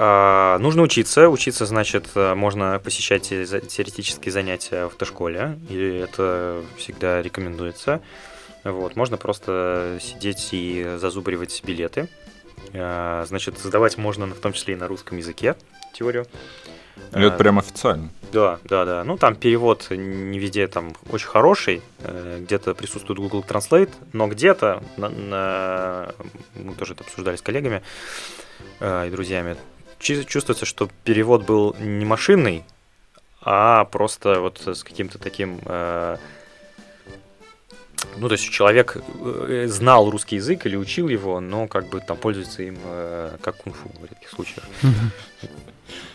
А, 0.00 0.58
нужно 0.58 0.82
учиться. 0.82 1.28
Учиться, 1.28 1.66
значит, 1.66 2.14
можно 2.14 2.78
посещать 2.78 3.28
теоретические 3.28 4.30
занятия 4.30 4.84
в 4.84 4.88
автошколе, 4.88 5.58
и 5.68 5.76
это 6.04 6.62
всегда 6.76 7.20
рекомендуется. 7.22 8.00
Вот, 8.62 8.94
можно 8.94 9.16
просто 9.16 9.98
сидеть 10.00 10.50
и 10.52 10.94
зазубривать 10.98 11.60
билеты. 11.64 12.08
А, 12.74 13.24
значит, 13.26 13.58
сдавать 13.58 13.98
можно 13.98 14.26
в 14.26 14.40
том 14.40 14.52
числе 14.52 14.74
и 14.74 14.76
на 14.76 14.88
русском 14.88 15.18
языке 15.18 15.56
теорию. 15.92 16.26
И 17.12 17.20
это 17.20 17.34
а, 17.34 17.38
прям 17.38 17.58
официально. 17.58 18.10
Да, 18.32 18.58
да, 18.64 18.84
да. 18.84 19.04
Ну, 19.04 19.16
там 19.16 19.36
перевод 19.36 19.86
не 19.90 20.38
везде 20.38 20.66
там 20.66 20.94
очень 21.10 21.28
хороший. 21.28 21.82
Э, 22.00 22.38
где-то 22.40 22.74
присутствует 22.74 23.18
Google 23.18 23.44
Translate, 23.46 23.92
но 24.12 24.26
где-то, 24.26 24.82
на, 24.96 25.08
на, 25.08 26.14
мы 26.54 26.74
тоже 26.74 26.94
это 26.94 27.04
обсуждали 27.04 27.36
с 27.36 27.42
коллегами 27.42 27.82
э, 28.80 29.08
и 29.08 29.10
друзьями, 29.10 29.56
чувствуется, 29.98 30.66
что 30.66 30.88
перевод 31.04 31.44
был 31.44 31.74
не 31.78 32.04
машинный, 32.04 32.64
а 33.40 33.84
просто 33.84 34.40
вот 34.40 34.60
с 34.66 34.84
каким-то 34.84 35.18
таким 35.18 35.60
э, 35.64 36.16
ну, 38.16 38.28
то 38.28 38.34
есть 38.34 38.44
человек 38.50 38.96
э, 38.96 39.66
знал 39.68 40.10
русский 40.10 40.36
язык 40.36 40.66
или 40.66 40.76
учил 40.76 41.08
его, 41.08 41.40
но 41.40 41.66
как 41.68 41.88
бы 41.88 42.00
там 42.00 42.16
пользуется 42.16 42.62
им 42.62 42.76
э, 42.84 43.36
как 43.40 43.56
кунг-фу 43.58 43.90
в 44.00 44.04
редких 44.04 44.28
случаях. 44.28 44.64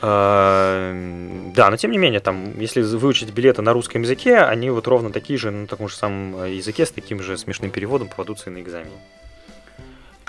Э, 0.02 1.52
да, 1.56 1.70
но 1.72 1.78
тем 1.78 1.92
не 1.92 1.98
менее, 1.98 2.20
там, 2.20 2.60
если 2.60 2.82
выучить 2.82 3.32
билеты 3.32 3.62
на 3.62 3.74
русском 3.74 4.02
языке, 4.02 4.38
они 4.38 4.70
вот 4.70 4.88
ровно 4.88 5.12
такие 5.12 5.40
же, 5.40 5.50
на 5.52 5.66
таком 5.66 5.88
же 5.88 5.96
самом 5.96 6.46
языке, 6.46 6.86
с 6.86 6.92
таким 6.92 7.22
же 7.22 7.38
смешным 7.38 7.72
переводом 7.72 8.10
попадутся 8.10 8.50
и 8.50 8.54
на 8.54 8.62
экзамене. 8.62 8.98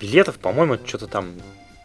Билетов, 0.01 0.39
по-моему, 0.39 0.79
что-то 0.87 1.07
там 1.09 1.35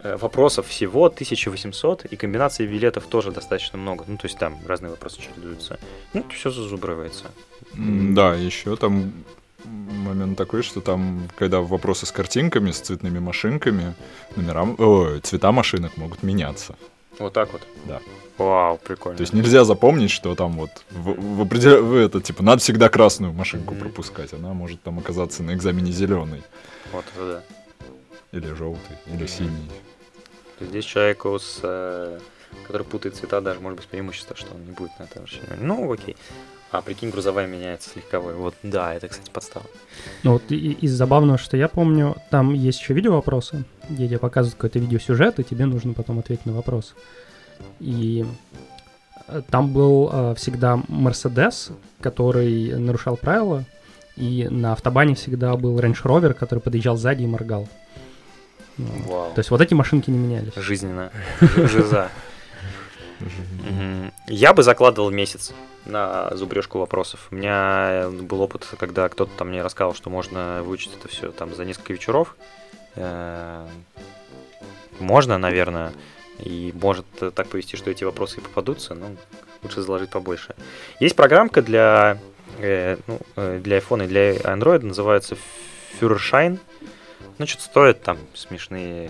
вопросов 0.02 0.68
всего 0.68 1.06
1800, 1.06 2.06
и 2.06 2.16
комбинаций 2.16 2.66
билетов 2.66 3.08
тоже 3.08 3.32
достаточно 3.32 3.78
много. 3.78 4.06
Ну, 4.08 4.18
то 4.18 4.28
есть 4.28 4.38
там 4.38 4.58
разные 4.66 4.92
вопросы 4.92 5.20
чередуются. 5.22 5.78
Ну, 6.14 6.24
все 6.34 6.52
зазубривается. 6.52 7.26
Да, 7.74 8.36
еще 8.36 8.78
там 8.78 9.12
момент 9.66 10.38
такой, 10.38 10.64
что 10.64 10.82
там, 10.82 11.28
когда 11.36 11.62
вопросы 11.62 12.06
с 12.06 12.12
картинками, 12.12 12.72
с 12.72 12.80
цветными 12.80 13.20
машинками, 13.20 13.94
номера, 14.36 14.64
о, 14.78 15.20
цвета 15.20 15.52
машинок 15.52 15.98
могут 15.98 16.24
меняться. 16.24 16.76
Вот 17.20 17.34
так 17.34 17.52
вот? 17.52 17.62
Да. 17.86 18.00
Вау, 18.38 18.78
прикольно. 18.78 19.18
То 19.18 19.22
есть 19.22 19.34
нельзя 19.34 19.66
запомнить, 19.66 20.10
что 20.12 20.34
там 20.36 20.54
вот 20.54 20.70
в, 20.90 21.38
в 21.38 21.42
определ... 21.42 21.84
в 21.84 21.96
это, 21.96 22.22
типа, 22.22 22.42
надо 22.42 22.62
всегда 22.62 22.88
красную 22.88 23.34
машинку 23.34 23.74
mm-hmm. 23.74 23.80
пропускать. 23.80 24.34
Она 24.34 24.54
может 24.54 24.82
там 24.82 25.00
оказаться 25.00 25.44
на 25.44 25.54
экзамене 25.54 25.92
зеленой. 25.92 26.42
Вот 26.94 27.04
это 27.16 27.44
да. 27.82 27.88
Или 28.32 28.54
желтый, 28.54 28.96
или 29.08 29.26
mm-hmm. 29.26 29.28
синий. 29.28 29.72
Здесь 30.62 30.86
человеку, 30.86 31.38
с, 31.38 31.60
э, 31.64 32.20
который 32.68 32.84
путает 32.84 33.16
цвета, 33.16 33.42
даже 33.42 33.60
может 33.60 33.80
быть 33.80 33.88
преимущество, 33.88 34.36
что 34.38 34.54
он 34.54 34.66
не 34.66 34.72
будет 34.72 34.92
на 35.00 35.04
это 35.04 35.20
обращать 35.20 35.42
Ну, 35.60 35.92
окей. 35.92 36.16
А, 36.72 36.82
прикинь, 36.82 37.10
грузовая 37.10 37.48
меняется 37.48 37.90
слегка. 37.90 38.20
Вот, 38.20 38.54
да, 38.62 38.94
это, 38.94 39.08
кстати, 39.08 39.30
подстава. 39.32 39.66
Ну 40.24 40.34
вот 40.34 40.44
и, 40.50 40.74
из 40.74 40.92
забавного, 40.94 41.40
что 41.40 41.58
я 41.58 41.68
помню, 41.68 42.16
там 42.30 42.54
есть 42.54 42.80
еще 42.80 42.94
видео 42.94 43.14
вопросы, 43.14 43.66
где 43.90 44.08
тебе 44.08 44.20
показывают 44.20 44.56
какой-то 44.56 44.78
видеосюжет, 44.78 45.40
и 45.40 45.44
тебе 45.44 45.66
нужно 45.66 45.94
потом 45.94 46.20
ответить 46.20 46.46
на 46.46 46.54
вопрос. 46.54 46.94
И 47.80 48.24
э, 49.28 49.42
там 49.50 49.74
был 49.74 50.10
э, 50.12 50.36
всегда 50.36 50.80
Мерседес, 50.88 51.72
который 52.02 52.78
нарушал 52.78 53.18
правила, 53.18 53.66
и 54.16 54.48
на 54.50 54.74
автобане 54.74 55.16
всегда 55.16 55.56
был 55.56 55.80
Range 55.80 56.04
Rover, 56.04 56.34
который 56.34 56.60
подъезжал 56.60 56.98
сзади 56.98 57.24
и 57.24 57.28
моргал. 57.28 57.68
Вау. 58.78 59.34
То 59.34 59.40
есть 59.40 59.50
вот 59.50 59.62
эти 59.62 59.74
машинки 59.74 60.12
не 60.12 60.18
менялись. 60.18 60.54
Жизненно. 60.56 61.12
Жиза. 61.42 62.10
Я 64.28 64.54
бы 64.54 64.64
закладывал 64.64 65.10
месяц 65.10 65.54
на 65.86 66.36
зубрежку 66.36 66.80
вопросов. 66.80 67.28
У 67.32 67.36
меня 67.36 68.10
был 68.10 68.42
опыт, 68.42 68.68
когда 68.78 69.10
кто-то 69.10 69.32
там 69.38 69.50
мне 69.50 69.62
рассказал, 69.62 69.94
что 69.94 70.10
можно 70.10 70.62
выучить 70.64 70.96
это 70.98 71.08
все 71.08 71.32
там 71.32 71.56
за 71.56 71.66
несколько 71.66 71.94
вечеров. 71.94 72.36
Э, 72.96 73.68
можно, 75.00 75.38
наверное, 75.38 75.94
и 76.40 76.74
может 76.80 77.06
так 77.34 77.48
повести, 77.48 77.76
что 77.76 77.90
эти 77.92 78.04
вопросы 78.04 78.40
и 78.40 78.44
попадутся, 78.44 78.94
но 78.96 79.08
лучше 79.64 79.82
заложить 79.82 80.10
побольше. 80.10 80.56
Есть 81.00 81.16
программка 81.16 81.62
для, 81.62 82.18
э, 82.60 82.98
ну, 83.08 83.20
э, 83.36 83.60
для 83.64 83.80
iPhone 83.80 84.06
и 84.06 84.08
для 84.08 84.36
Android, 84.38 84.86
называется 84.86 85.38
Führerschein. 86.00 86.60
Значит, 87.38 87.62
стоит 87.62 88.04
там 88.04 88.18
смешные 88.34 89.10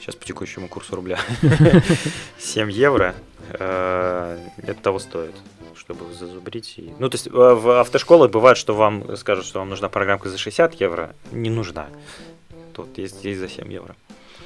сейчас 0.00 0.14
по 0.16 0.24
текущему 0.24 0.68
курсу 0.68 0.96
рубля 0.96 1.18
7 2.38 2.70
евро. 2.70 3.14
Э, 3.52 4.38
это 4.58 4.80
того 4.80 4.98
стоит, 4.98 5.34
чтобы 5.76 6.12
зазубрить. 6.14 6.74
И... 6.78 6.92
Ну, 6.98 7.08
то 7.08 7.14
есть 7.14 7.28
в 7.30 7.80
автошколах 7.80 8.30
бывает, 8.30 8.56
что 8.56 8.74
вам 8.74 9.16
скажут, 9.16 9.44
что 9.44 9.58
вам 9.58 9.68
нужна 9.68 9.88
программка 9.88 10.28
за 10.28 10.38
60 10.38 10.80
евро. 10.80 11.14
Не 11.32 11.50
нужна. 11.50 11.88
Тут 12.74 12.98
есть, 12.98 13.24
есть 13.24 13.40
за 13.40 13.48
7 13.48 13.72
евро. 13.72 13.94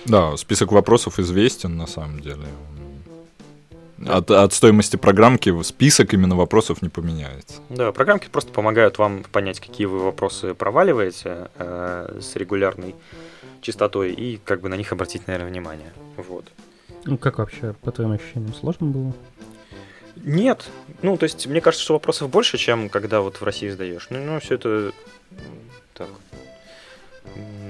Да, 0.06 0.36
список 0.36 0.72
вопросов 0.72 1.18
известен 1.18 1.76
на 1.76 1.86
самом 1.86 2.20
деле. 2.20 2.46
От, 4.06 4.30
от 4.30 4.52
стоимости 4.52 4.96
программки 4.96 5.62
список 5.62 6.12
именно 6.14 6.36
вопросов 6.36 6.82
не 6.82 6.88
поменяется. 6.88 7.60
Да, 7.70 7.92
программки 7.92 8.28
просто 8.28 8.52
помогают 8.52 8.98
вам 8.98 9.24
понять, 9.32 9.60
какие 9.60 9.86
вы 9.86 10.00
вопросы 10.00 10.52
проваливаете 10.52 11.48
э, 11.56 12.18
с 12.20 12.36
регулярной 12.36 12.94
частотой 13.64 14.12
и 14.12 14.36
как 14.36 14.60
бы 14.60 14.68
на 14.68 14.76
них 14.76 14.92
обратить, 14.92 15.26
наверное, 15.26 15.50
внимание. 15.50 15.92
Вот. 16.16 16.44
Ну, 17.04 17.18
как 17.18 17.38
вообще, 17.38 17.74
по 17.82 17.90
твоим 17.90 18.12
ощущениям, 18.12 18.54
сложно 18.54 18.86
было? 18.86 19.12
Нет. 20.16 20.64
Ну, 21.02 21.16
то 21.16 21.24
есть, 21.24 21.46
мне 21.46 21.60
кажется, 21.60 21.84
что 21.84 21.94
вопросов 21.94 22.30
больше, 22.30 22.56
чем 22.56 22.88
когда 22.88 23.20
вот 23.20 23.40
в 23.40 23.44
России 23.44 23.68
сдаешь. 23.68 24.06
Ну, 24.10 24.24
ну 24.24 24.40
все 24.40 24.54
это 24.54 24.92
так. 25.94 26.08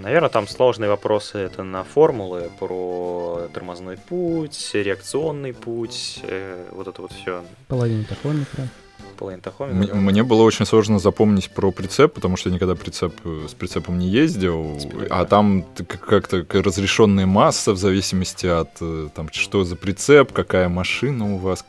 Наверное, 0.02 0.28
там 0.28 0.46
сложные 0.46 0.90
вопросы 0.90 1.38
это 1.38 1.62
на 1.62 1.84
формулы 1.84 2.50
про 2.58 3.48
тормозной 3.54 3.96
путь, 3.96 4.70
реакционный 4.74 5.54
путь, 5.54 6.20
э, 6.22 6.68
вот 6.72 6.88
это 6.88 7.00
вот 7.00 7.12
все. 7.12 7.42
Половина 7.68 8.04
тахометра 8.04 8.68
половина 9.14 9.42
тахометра. 9.42 9.94
Мне 9.94 10.22
было 10.22 10.42
очень 10.42 10.66
сложно 10.66 10.98
запомнить 10.98 11.50
про 11.50 11.70
прицеп, 11.70 12.14
потому 12.14 12.36
что 12.36 12.48
я 12.48 12.54
никогда 12.54 12.74
прицеп, 12.74 13.14
э, 13.24 13.46
с 13.48 13.54
прицепом 13.54 13.98
не 13.98 14.08
ездил, 14.08 14.78
а 15.10 15.24
там 15.24 15.64
как-то 16.06 16.44
разрешенная 16.50 17.26
масса 17.26 17.72
в 17.72 17.76
зависимости 17.76 18.46
от 18.46 18.70
э, 18.80 19.08
там, 19.14 19.28
что 19.32 19.64
за 19.64 19.76
прицеп, 19.76 20.32
какая 20.32 20.68
машина 20.68 21.34
у 21.34 21.38
вас, 21.38 21.64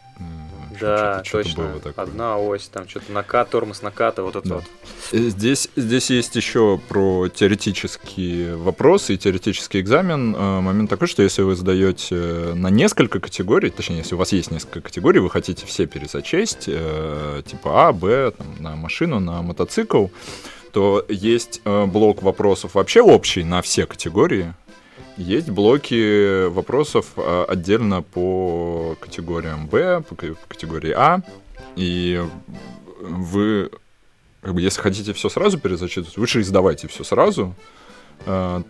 да, 0.80 1.24
что 1.24 1.44
точно. 1.44 1.64
Было 1.64 1.80
такое. 1.80 2.06
Одна 2.06 2.38
ось, 2.38 2.68
там 2.68 2.88
что-то 2.88 3.12
накат, 3.12 3.50
тормоз 3.50 3.82
наката, 3.82 4.24
вот 4.24 4.36
это 4.36 4.48
да. 4.48 4.56
вот. 4.56 4.64
Э, 5.12 5.18
здесь, 5.18 5.70
здесь 5.76 6.10
есть 6.10 6.36
еще 6.36 6.80
про 6.90 7.28
теоретические 7.30 8.56
вопросы 8.56 9.14
и 9.14 9.18
теоретический 9.18 9.80
экзамен. 9.80 10.36
Э, 10.36 10.62
момент 10.62 10.90
такой, 10.90 11.08
что 11.08 11.24
если 11.24 11.42
вы 11.42 11.56
задаете 11.56 12.16
на 12.16 12.70
несколько 12.70 13.20
категорий, 13.20 13.70
точнее, 13.70 13.98
если 13.98 14.16
у 14.16 14.18
вас 14.18 14.32
есть 14.32 14.52
несколько 14.52 14.82
категорий, 14.82 15.20
вы 15.20 15.30
хотите 15.30 15.66
все 15.66 15.86
перезачесть, 15.86 16.66
э, 16.68 17.42
типа 17.46 17.88
А, 17.88 17.94
Б, 17.94 18.32
там, 18.32 18.48
на 18.60 18.76
машину, 18.76 19.20
на 19.20 19.42
мотоцикл, 19.42 20.08
то 20.72 21.06
есть 21.08 21.62
блок 21.64 22.22
вопросов 22.22 22.76
вообще 22.76 23.02
общий 23.02 23.46
на 23.46 23.62
все 23.62 23.86
категории, 23.86 24.54
есть 25.18 25.50
блоки 25.50 26.48
вопросов 26.48 27.14
а, 27.18 27.46
отдельно 27.48 28.02
по 28.02 28.96
категориям 29.00 29.68
Б, 29.68 30.02
по 30.02 30.16
категории 30.48 30.92
А. 30.92 31.22
И 31.76 32.22
вы, 33.00 33.70
как 34.42 34.54
бы, 34.54 34.62
если 34.62 34.82
хотите 34.82 35.14
все 35.14 35.30
сразу 35.30 35.60
перезачитывать, 35.60 36.18
лучше 36.18 36.42
издавайте 36.42 36.88
все 36.88 37.04
сразу. 37.04 37.56
А, 38.26 38.64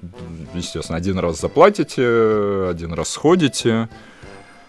естественно, 0.53 0.97
один 0.97 1.19
раз 1.19 1.39
заплатите, 1.39 2.67
один 2.69 2.93
раз 2.93 3.09
сходите. 3.09 3.89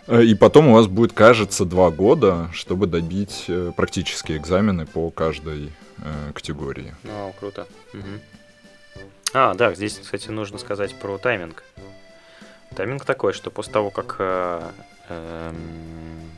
И 0.08 0.36
потом 0.36 0.68
у 0.68 0.74
вас 0.74 0.86
будет, 0.86 1.12
кажется, 1.12 1.64
два 1.64 1.90
года, 1.90 2.48
чтобы 2.52 2.86
добить 2.86 3.46
э, 3.48 3.72
практические 3.76 4.38
экзамены 4.38 4.86
по 4.86 5.10
каждой 5.10 5.72
э, 5.98 6.32
категории. 6.32 6.94
О, 7.02 7.32
круто. 7.40 7.66
Угу. 7.92 8.35
А, 9.32 9.54
да, 9.54 9.74
здесь, 9.74 9.98
кстати, 9.98 10.30
нужно 10.30 10.58
сказать 10.58 10.94
про 10.94 11.18
тайминг. 11.18 11.62
Тайминг 12.74 13.04
такой, 13.04 13.32
что 13.32 13.50
после 13.50 13.72
того, 13.72 13.90
как, 13.90 14.16
э, 14.18 14.70
э, 15.08 15.52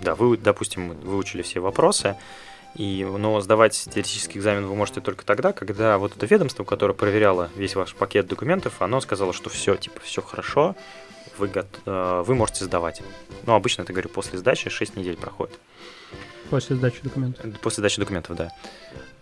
да, 0.03 0.15
вы, 0.15 0.37
допустим, 0.37 0.91
выучили 1.01 1.43
все 1.43 1.61
вопросы, 1.61 2.17
И, 2.75 3.05
но 3.05 3.41
сдавать 3.41 3.89
теоретический 3.91 4.39
экзамен 4.39 4.67
вы 4.67 4.75
можете 4.77 5.01
только 5.01 5.25
тогда, 5.25 5.53
когда 5.53 5.97
вот 5.99 6.15
это 6.17 6.27
ведомство, 6.27 6.65
которое 6.65 6.93
проверяло 6.93 7.51
весь 7.57 7.75
ваш 7.75 7.95
пакет 7.95 8.27
документов, 8.29 8.83
оно 8.83 9.01
сказало, 9.01 9.33
что 9.33 9.49
все, 9.49 9.75
типа, 9.77 10.01
все 10.01 10.21
хорошо, 10.23 10.77
вы, 11.39 11.49
гот... 11.49 11.67
Э, 11.87 12.23
вы 12.27 12.35
можете 12.35 12.65
сдавать. 12.65 13.03
Ну, 13.47 13.55
обычно, 13.55 13.83
это 13.83 13.93
говорю, 13.93 14.09
после 14.11 14.39
сдачи 14.39 14.71
6 14.71 14.97
недель 14.97 15.17
проходит. 15.17 15.59
После 16.51 16.77
сдачи 16.77 17.01
документов. 17.03 17.47
После 17.61 17.81
сдачи 17.81 18.01
документов, 18.01 18.37
да. 18.37 18.51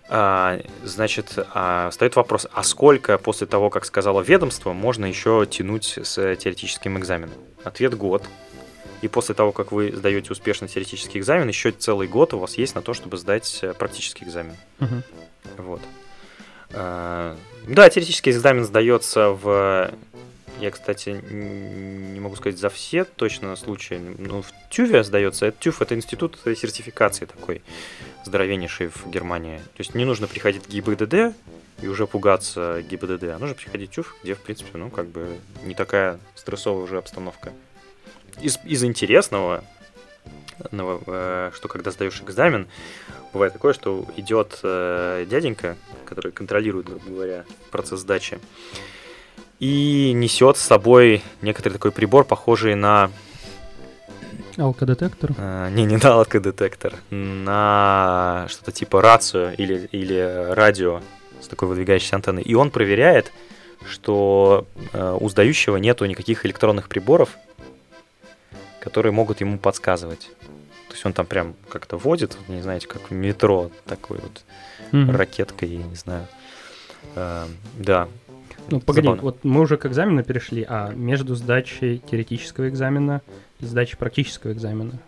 А, 0.08 0.60
значит, 0.84 1.36
а, 1.52 1.90
встает 1.90 2.14
вопрос, 2.14 2.46
а 2.52 2.62
сколько 2.62 3.18
после 3.18 3.46
того, 3.46 3.70
как 3.70 3.84
сказала 3.84 4.20
ведомство, 4.20 4.72
можно 4.72 5.04
еще 5.04 5.46
тянуть 5.50 5.98
с 6.02 6.14
теоретическим 6.36 6.98
экзаменом? 6.98 7.34
Ответ 7.64 7.94
год. 7.96 8.22
И 9.02 9.08
после 9.08 9.34
того, 9.34 9.52
как 9.52 9.72
вы 9.72 9.92
сдаете 9.92 10.32
успешно 10.32 10.68
теоретический 10.68 11.18
экзамен, 11.20 11.48
еще 11.48 11.70
целый 11.70 12.08
год 12.08 12.34
у 12.34 12.38
вас 12.38 12.56
есть 12.56 12.74
на 12.74 12.82
то, 12.82 12.94
чтобы 12.94 13.16
сдать 13.18 13.58
э, 13.62 13.74
практический 13.74 14.24
экзамен. 14.24 14.56
Мгм. 14.78 15.02
Вот. 15.58 15.80
А, 16.72 17.36
Да, 17.66 17.88
теоретический 17.90 18.32
экзамен 18.32 18.64
сдается 18.64 19.30
в... 19.30 19.90
Я, 20.60 20.70
кстати, 20.70 21.10
не 21.30 22.18
могу 22.18 22.36
сказать 22.36 22.58
за 22.58 22.70
все 22.70 23.04
точно 23.04 23.56
случаи. 23.56 24.00
Но 24.18 24.42
в 24.42 24.52
ТЮВе 24.70 25.04
сдается. 25.04 25.46
Это 25.46 25.58
ТЮВ— 25.58 25.80
это 25.82 25.94
институт 25.94 26.38
сертификации 26.44 27.26
такой 27.26 27.62
здоровеннейший 28.24 28.88
в 28.88 29.06
Германии. 29.10 29.58
То 29.58 29.80
есть 29.80 29.94
не 29.94 30.04
нужно 30.04 30.26
приходить 30.26 30.64
к 30.64 30.68
ГИБДД 30.68 31.36
и 31.82 31.88
уже 31.88 32.06
пугаться 32.06 32.82
ГИБДД, 32.82 33.24
а 33.24 33.38
нужно 33.38 33.54
приходить 33.54 33.90
в 33.90 33.94
ТЮВ, 33.94 34.16
где, 34.22 34.34
в 34.34 34.40
принципе, 34.40 34.78
ну, 34.78 34.88
как 34.88 35.06
бы 35.08 35.38
не 35.64 35.74
такая 35.74 36.18
стрессовая 36.34 36.84
уже 36.84 36.96
обстановка. 36.96 37.52
Из, 38.40 38.58
из 38.64 38.82
интересного, 38.82 39.62
ново- 40.70 41.02
э, 41.06 41.50
что 41.54 41.68
когда 41.68 41.90
сдаешь 41.90 42.22
экзамен, 42.22 42.66
бывает 43.32 43.52
такое, 43.52 43.74
что 43.74 44.06
идет 44.16 44.60
э, 44.62 45.26
дяденька, 45.28 45.76
который 46.06 46.32
контролирует, 46.32 46.86
грубо 46.86 47.10
говоря, 47.10 47.44
процесс 47.70 48.00
сдачи, 48.00 48.38
и 49.60 50.12
несет 50.14 50.56
с 50.56 50.60
собой 50.62 51.22
некоторый 51.42 51.74
такой 51.74 51.92
прибор, 51.92 52.24
похожий 52.24 52.74
на 52.74 53.10
Алкодетектор. 54.58 55.32
Э, 55.36 55.68
Не, 55.70 55.84
не 55.84 55.96
на 55.98 56.14
алкодетектор, 56.14 56.94
на 57.10 58.46
что-то 58.48 58.72
типа 58.72 59.02
рацию 59.02 59.54
или, 59.56 59.86
или 59.92 60.46
радио 60.52 61.02
с 61.42 61.48
такой 61.48 61.68
выдвигающейся 61.68 62.16
антенной. 62.16 62.42
И 62.42 62.54
он 62.54 62.70
проверяет, 62.70 63.32
что 63.86 64.66
э, 64.94 65.16
у 65.20 65.28
сдающего 65.28 65.76
нету 65.76 66.06
никаких 66.06 66.46
электронных 66.46 66.88
приборов, 66.88 67.36
которые 68.80 69.12
могут 69.12 69.42
ему 69.42 69.58
подсказывать. 69.58 70.30
То 70.88 70.94
есть 70.94 71.04
он 71.04 71.12
там 71.12 71.26
прям 71.26 71.54
как-то 71.68 71.98
водит, 71.98 72.38
не 72.48 72.62
знаете, 72.62 72.86
как 72.86 73.10
в 73.10 73.12
метро, 73.14 73.70
такой 73.84 74.18
вот 74.20 74.42
Мгм. 74.92 75.14
ракеткой, 75.16 75.68
я 75.68 75.82
не 75.82 75.96
знаю. 75.96 76.26
Э, 77.14 77.46
да. 77.76 78.08
Ну, 78.70 78.80
погоди, 78.80 79.06
Забавно. 79.06 79.22
вот 79.22 79.44
мы 79.44 79.60
уже 79.60 79.76
к 79.76 79.86
экзамену 79.86 80.24
перешли, 80.24 80.64
а 80.68 80.92
между 80.94 81.34
сдачей 81.34 81.98
теоретического 81.98 82.68
экзамена 82.68 83.22
и 83.60 83.66
сдачей 83.66 83.96
практического 83.96 84.52
экзамена? 84.52 84.98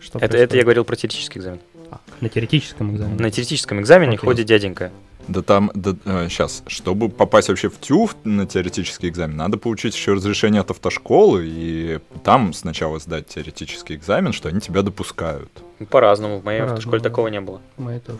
Что 0.00 0.18
Это, 0.18 0.36
это 0.36 0.56
я 0.56 0.62
говорил 0.62 0.84
про 0.84 0.96
теоретический 0.96 1.38
экзамен. 1.38 1.60
А, 1.90 2.00
на 2.20 2.28
теоретическом 2.28 2.94
экзамене. 2.94 3.20
На 3.20 3.30
теоретическом 3.30 3.80
экзамене 3.80 4.14
Окей. 4.16 4.26
ходит 4.26 4.46
дяденька. 4.46 4.90
Да 5.28 5.42
там, 5.42 5.70
сейчас, 5.74 6.64
чтобы 6.66 7.08
попасть 7.08 7.48
вообще 7.48 7.68
в 7.68 7.76
ТЮФ 7.76 8.16
на 8.24 8.44
теоретический 8.44 9.08
экзамен, 9.08 9.36
надо 9.36 9.56
получить 9.56 9.94
еще 9.94 10.14
разрешение 10.14 10.60
от 10.62 10.70
автошколы, 10.72 11.44
и 11.46 12.00
там 12.24 12.52
сначала 12.52 12.98
сдать 12.98 13.28
теоретический 13.28 13.94
экзамен, 13.94 14.32
что 14.32 14.48
они 14.48 14.60
тебя 14.60 14.82
допускают. 14.82 15.50
По-разному. 15.90 16.38
В 16.40 16.44
моей 16.44 16.58
По-разному, 16.58 16.78
автошколе 16.78 17.02
да. 17.02 17.08
такого 17.08 17.28
не 17.28 17.40
было. 17.40 17.60
Мои 17.76 18.00
тоже. 18.00 18.18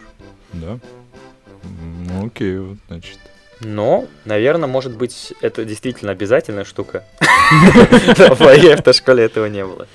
Да? 0.53 0.79
Ну, 2.09 2.27
окей, 2.27 2.59
вот, 2.59 2.79
значит. 2.89 3.19
Но, 3.65 4.07
наверное, 4.25 4.69
может 4.69 4.93
быть, 4.97 5.33
это 5.41 5.65
действительно 5.65 6.13
обязательная 6.13 6.65
штука. 6.65 7.05
В 7.51 8.41
моей 8.41 8.75
автошколе 8.75 9.25
этого 9.25 9.47
не 9.47 9.65
было. 9.65 9.87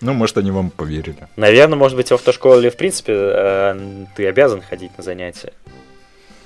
Ну, 0.00 0.12
может, 0.12 0.36
они 0.38 0.50
вам 0.50 0.70
поверили. 0.70 1.26
Наверное, 1.36 1.78
может 1.78 1.96
быть, 1.96 2.10
в 2.10 2.14
автошколе, 2.14 2.70
в 2.70 2.76
принципе, 2.76 3.12
э, 3.16 4.04
ты 4.14 4.26
обязан 4.26 4.60
ходить 4.60 4.90
на 4.98 5.02
занятия. 5.04 5.52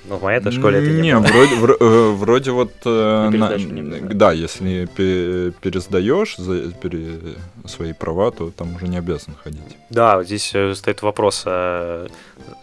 Но 0.04 0.16
в 0.18 0.22
моей 0.22 0.38
автошколе 0.38 0.78
это 0.78 0.90
не 0.90 1.14
было. 1.14 1.22
вроде, 1.26 1.54
вро- 1.56 1.76
э, 1.80 2.10
вроде 2.12 2.50
вот... 2.52 2.72
э, 2.84 3.28
На 3.30 3.56
не 3.56 4.14
да? 4.14 4.32
если 4.32 4.86
пе- 4.86 5.52
пересдаешь 5.60 6.36
за- 6.36 6.70
пере- 6.73 7.18
свои 7.66 7.92
права, 7.92 8.30
то 8.30 8.50
там 8.50 8.76
уже 8.76 8.86
не 8.86 8.99
обязан 8.99 9.34
ходить. 9.42 9.76
Да, 9.90 10.23
здесь 10.23 10.54
стоит 10.75 11.02
вопрос, 11.02 11.42
э, 11.46 12.06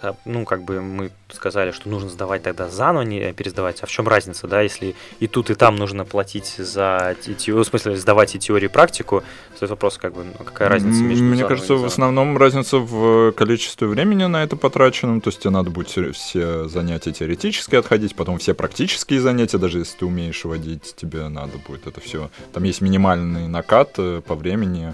а, 0.01 0.15
ну, 0.25 0.45
как 0.45 0.63
бы 0.63 0.81
мы 0.81 1.11
сказали, 1.33 1.71
что 1.71 1.89
нужно 1.89 2.09
сдавать 2.09 2.43
тогда 2.43 2.69
заново, 2.69 3.03
не 3.03 3.33
пересдавать, 3.33 3.81
а 3.81 3.85
в 3.85 3.89
чем 3.89 4.07
разница, 4.07 4.47
да, 4.47 4.61
если 4.61 4.95
и 5.19 5.27
тут, 5.27 5.49
и 5.49 5.55
там 5.55 5.75
нужно 5.75 6.05
платить 6.05 6.55
за, 6.57 7.15
те- 7.21 7.33
те- 7.33 7.53
в 7.53 7.63
смысле, 7.63 7.97
сдавать 7.97 8.35
и 8.35 8.39
теорию, 8.39 8.69
и 8.69 8.73
практику, 8.73 9.23
стоит 9.55 9.69
вопрос, 9.71 9.97
как 9.97 10.13
бы, 10.13 10.23
ну, 10.23 10.43
какая 10.45 10.69
разница 10.69 11.01
между 11.03 11.23
Мне 11.23 11.43
кажется, 11.45 11.73
в 11.75 11.85
основном 11.85 12.37
разница 12.37 12.77
в 12.77 13.31
количестве 13.33 13.87
времени 13.87 14.25
на 14.25 14.43
это 14.43 14.55
потраченном. 14.55 15.21
То 15.21 15.29
есть 15.29 15.39
тебе 15.39 15.51
надо 15.51 15.69
будет 15.69 15.89
все- 15.89 16.11
все 16.11 16.67
занятия 16.67 17.11
теоретические 17.11 17.79
отходить, 17.79 18.15
потом 18.15 18.37
все 18.37 18.53
практические 18.53 19.19
занятия, 19.21 19.57
даже 19.57 19.79
если 19.79 19.97
ты 19.99 20.05
умеешь 20.05 20.45
водить, 20.45 20.93
тебе 20.95 21.27
надо 21.27 21.57
будет 21.67 21.87
это 21.87 21.99
все. 22.01 22.29
Там 22.53 22.63
есть 22.63 22.81
минимальный 22.81 23.47
накат 23.47 23.91
э, 23.97 24.21
по 24.25 24.35
времени. 24.35 24.93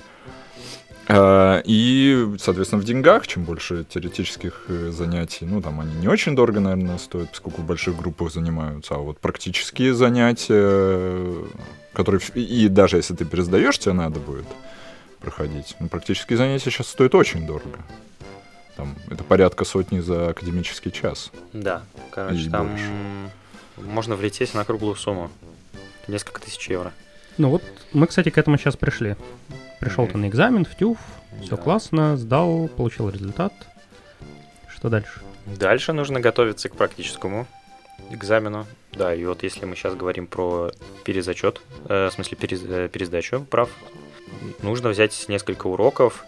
Э, 1.08 1.62
И, 1.66 2.36
соответственно, 2.40 2.82
в 2.82 2.86
деньгах, 2.86 3.28
чем 3.28 3.44
больше 3.44 3.84
теоретических 3.84 4.66
э, 4.70 4.92
занятий, 4.92 5.46
ну, 5.46 5.62
там 5.62 5.80
они 5.80 5.94
не 5.96 6.08
очень 6.08 6.36
дорого, 6.36 6.60
наверное, 6.60 6.98
стоят, 6.98 7.30
поскольку 7.32 7.62
в 7.62 7.66
больших 7.66 7.98
группах 7.98 8.32
занимаются, 8.32 8.96
а 8.96 8.98
вот 9.00 9.20
практические 9.20 9.94
занятия, 9.94 11.46
которые, 11.94 12.22
и 12.36 12.68
даже 12.70 12.98
если 12.98 13.16
ты 13.16 13.26
пересдаешь, 13.26 13.78
тебе 13.80 13.94
надо 13.94 14.20
будет 14.20 14.46
проходить. 15.20 15.76
Ну, 15.80 15.88
практические 15.90 16.38
занятия 16.38 16.70
сейчас 16.72 16.88
стоят 16.88 17.16
очень 17.16 17.46
дорого. 17.46 17.80
Там, 18.76 18.96
это 19.10 19.24
порядка 19.24 19.66
сотни 19.66 20.00
за 20.00 20.30
академический 20.30 20.92
час. 20.92 21.32
Да, 21.54 21.84
короче, 22.12 22.42
И 22.42 22.50
там 22.50 22.70
больше. 22.70 22.90
можно 23.78 24.16
влететь 24.16 24.54
на 24.54 24.64
круглую 24.66 24.96
сумму. 24.96 25.30
Несколько 26.08 26.42
тысяч 26.42 26.70
евро. 26.70 26.92
Ну 27.38 27.50
вот, 27.50 27.64
мы, 27.94 28.08
кстати, 28.08 28.30
к 28.30 28.38
этому 28.38 28.58
сейчас 28.58 28.76
пришли. 28.76 29.16
Пришел 29.84 30.08
ты 30.08 30.18
на 30.18 30.30
экзамен 30.30 30.64
в 30.64 30.74
ТЮФ, 30.76 30.98
все 31.42 31.58
Да. 31.58 31.58
классно, 31.58 32.16
сдал, 32.16 32.70
получил 32.70 33.10
результат. 33.10 33.52
Что 34.74 34.88
дальше? 34.88 35.20
Дальше 35.46 35.92
нужно 35.92 36.22
готовиться 36.22 36.70
к 36.70 36.76
практическому 36.78 37.48
экзамену. 38.10 38.66
Да, 38.94 39.14
и 39.14 39.26
вот 39.26 39.44
если 39.44 39.66
мы 39.66 39.76
сейчас 39.76 39.96
говорим 39.96 40.26
про 40.28 40.72
перезачет, 41.04 41.60
э, 41.90 42.08
в 42.08 42.14
смысле 42.14 42.38
перез- 42.38 42.66
э, 42.66 42.88
пересдачу 42.88 43.42
прав, 43.50 43.70
нужно 44.62 44.88
взять 44.88 45.26
несколько 45.28 45.68
уроков 45.68 46.24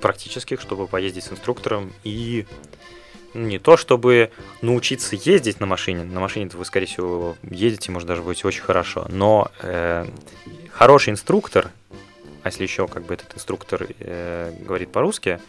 практических, 0.00 0.62
чтобы 0.62 0.86
поездить 0.86 1.24
с 1.24 1.32
инструктором 1.32 1.92
и 2.04 2.46
не 3.34 3.58
то, 3.58 3.76
чтобы 3.76 4.30
научиться 4.62 5.14
ездить 5.14 5.60
на 5.60 5.66
машине. 5.66 6.04
На 6.04 6.20
машине 6.20 6.48
вы, 6.54 6.64
скорее 6.64 6.86
всего, 6.86 7.36
ездите, 7.42 7.92
может, 7.92 8.08
даже 8.08 8.22
будете 8.22 8.48
очень 8.48 8.62
хорошо. 8.62 9.04
Но 9.10 9.50
э, 9.60 10.06
хороший 10.72 11.10
инструктор, 11.10 11.70
а 12.44 12.48
если 12.48 12.62
еще 12.62 12.86
как 12.86 13.04
бы 13.06 13.14
этот 13.14 13.34
инструктор 13.34 13.86
э, 13.98 14.52
говорит 14.60 14.92
по-русски, 14.92 15.40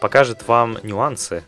покажет 0.00 0.46
вам 0.46 0.76
нюансы 0.82 1.44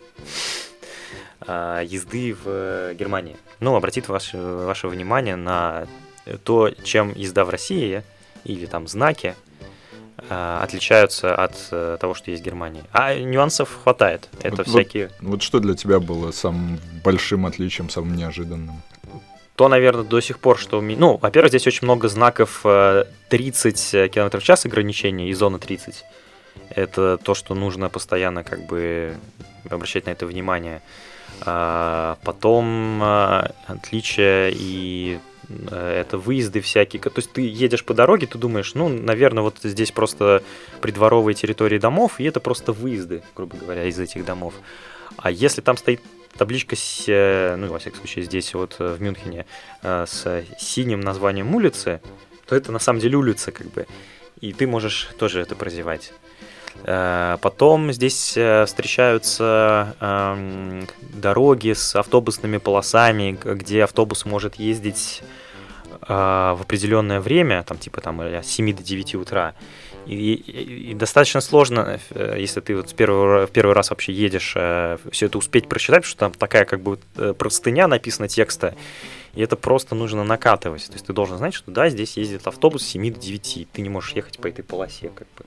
а, 1.47 1.83
езды 1.83 2.33
в 2.33 2.47
э, 2.47 2.95
Германии. 2.99 3.37
Ну, 3.61 3.77
обратит 3.77 4.09
ваше, 4.09 4.38
ваше 4.38 4.88
внимание 4.88 5.37
на 5.37 5.87
то, 6.43 6.71
чем 6.71 7.12
езда 7.14 7.45
в 7.45 7.51
России 7.51 8.03
или 8.45 8.64
там 8.64 8.88
знаки 8.88 9.35
а, 10.31 10.62
отличаются 10.62 11.35
от 11.35 11.55
э, 11.71 11.99
того, 12.01 12.14
что 12.14 12.31
есть 12.31 12.43
в 12.43 12.47
Германии. 12.47 12.83
А 12.93 13.14
нюансов 13.14 13.79
хватает. 13.83 14.31
Это 14.43 14.57
Вот- 14.57 14.69
всякие... 14.69 15.11
Вот 15.21 15.43
что 15.43 15.61
для 15.61 15.75
тебя 15.75 16.01
было 16.01 16.31
самым 16.31 16.81
большим 17.05 17.45
отличием, 17.45 17.90
самым 17.90 18.17
неожиданным? 18.17 18.81
То, 19.57 19.69
наверное, 19.69 20.05
до 20.05 20.21
сих 20.21 20.38
пор, 20.38 20.59
что... 20.59 20.81
ми- 20.81 20.97
Ну, 20.97 21.17
во-первых, 21.17 21.51
здесь 21.51 21.67
очень 21.67 21.85
много 21.87 22.09
знаков 22.09 22.61
э, 22.64 23.05
30 23.29 24.11
км 24.12 24.38
в 24.40 24.43
час 24.43 24.67
ограничения 24.67 25.29
и 25.29 25.35
зона 25.35 25.59
30. 25.59 26.05
Это 26.71 27.19
то, 27.19 27.35
что 27.35 27.55
нужно 27.55 27.88
постоянно 27.88 28.43
как 28.43 28.67
бы 28.67 29.14
обращать 29.71 30.07
на 30.07 30.11
это 30.11 30.27
внимание. 30.27 30.83
А, 31.40 32.17
потом 32.25 33.01
а, 33.03 33.51
отличия 33.67 34.51
и 34.53 35.19
э, 35.49 36.01
это 36.01 36.19
выезды 36.19 36.61
всякие. 36.61 37.01
То 37.01 37.12
есть 37.17 37.33
ты 37.33 37.43
едешь 37.43 37.85
по 37.85 37.95
дороге, 37.95 38.27
ты 38.27 38.38
думаешь, 38.38 38.75
ну, 38.75 38.88
наверное, 38.88 39.43
вот 39.43 39.59
здесь 39.62 39.93
просто 39.93 40.43
придворовые 40.81 41.35
территории 41.35 41.79
домов, 41.79 42.19
и 42.19 42.25
это 42.25 42.40
просто 42.40 42.73
выезды, 42.73 43.23
грубо 43.37 43.57
говоря, 43.57 43.85
из 43.85 43.99
этих 44.01 44.25
домов. 44.25 44.55
А 45.17 45.31
если 45.31 45.61
там 45.61 45.77
стоит 45.77 46.01
табличка, 46.37 46.77
с, 46.77 47.05
э, 47.07 47.57
ну, 47.57 47.68
во 47.68 47.79
всяком 47.79 47.99
случае, 47.99 48.25
здесь 48.25 48.55
вот 48.55 48.77
э, 48.79 48.94
в 48.94 49.03
Мюнхене, 49.03 49.47
э, 49.83 50.05
с 50.07 50.44
синим 50.59 51.01
названием 51.01 51.55
улицы, 51.55 52.01
то 52.47 52.57
это 52.57 52.73
на 52.73 52.79
самом 52.79 53.01
деле 53.01 53.16
улица, 53.16 53.53
как 53.53 53.70
бы. 53.70 53.87
И 54.40 54.53
ты 54.53 54.66
можешь 54.66 55.11
тоже 55.18 55.40
это 55.40 55.55
прозевать. 55.55 56.12
Э, 56.83 57.38
потом 57.40 57.92
здесь 57.92 58.37
э, 58.37 58.64
встречаются 58.66 59.97
эм, 60.01 60.87
дороги 61.01 61.73
с 61.73 61.94
автобусными 61.97 62.59
полосами, 62.59 63.38
где 63.42 63.85
автобус 63.85 64.25
может 64.25 64.57
ездить 64.57 65.23
э, 66.03 66.07
в 66.09 66.59
определенное 66.61 67.20
время, 67.20 67.62
там 67.62 67.79
типа 67.79 68.01
там 68.01 68.20
с 68.20 68.47
7 68.47 68.75
до 68.77 68.83
9 68.83 69.14
утра. 69.14 69.55
И, 70.07 70.35
и, 70.35 70.95
достаточно 70.95 71.40
сложно, 71.40 71.99
если 72.14 72.61
ты 72.61 72.77
вот 72.77 72.90
с 72.90 72.93
первого, 72.93 73.47
в 73.47 73.51
первый 73.51 73.73
раз 73.73 73.90
вообще 73.90 74.12
едешь, 74.12 74.51
все 74.51 75.27
это 75.27 75.38
успеть 75.38 75.69
прочитать, 75.69 76.03
потому 76.03 76.11
что 76.11 76.19
там 76.19 76.33
такая 76.33 76.64
как 76.67 76.81
бы 76.81 76.99
простыня 77.38 77.88
написана 77.88 78.29
текста, 78.29 78.75
и 79.35 79.43
это 79.43 79.57
просто 79.57 79.95
нужно 79.95 80.25
накатывать. 80.25 80.87
То 80.87 80.93
есть 80.93 81.07
ты 81.07 81.12
должен 81.12 81.38
знать, 81.38 81.55
что 81.55 81.71
да, 81.71 81.88
здесь 81.88 82.17
ездит 82.17 82.47
автобус 82.47 82.83
с 82.83 82.87
7 82.88 83.12
до 83.12 83.19
9, 83.19 83.69
ты 83.73 83.83
не 83.83 83.88
можешь 83.88 84.12
ехать 84.12 84.38
по 84.38 84.47
этой 84.47 84.62
полосе 84.62 85.09
как 85.09 85.27
бы. 85.37 85.45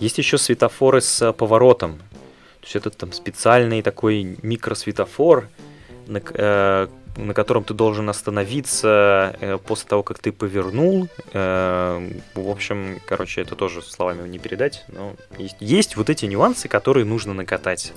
Есть 0.00 0.18
еще 0.18 0.38
светофоры 0.38 1.02
с 1.02 1.20
э, 1.20 1.32
поворотом. 1.32 1.98
То 1.98 2.64
есть 2.64 2.76
это 2.76 2.90
там 2.90 3.12
специальный 3.12 3.82
такой 3.82 4.38
микросветофор, 4.42 5.48
на, 6.06 6.22
э, 6.24 6.88
на 7.16 7.34
котором 7.34 7.64
ты 7.64 7.74
должен 7.74 8.08
остановиться 8.08 9.36
э, 9.40 9.58
после 9.58 9.88
того, 9.88 10.02
как 10.02 10.18
ты 10.18 10.32
повернул. 10.32 11.08
Э, 11.32 12.10
в 12.34 12.48
общем, 12.48 13.00
короче, 13.06 13.42
это 13.42 13.56
тоже 13.56 13.82
словами 13.82 14.28
не 14.28 14.38
передать. 14.38 14.84
Но 14.88 15.14
есть, 15.38 15.56
есть 15.60 15.96
вот 15.96 16.10
эти 16.10 16.26
нюансы, 16.26 16.68
которые 16.68 17.04
нужно 17.04 17.34
накатать 17.34 17.92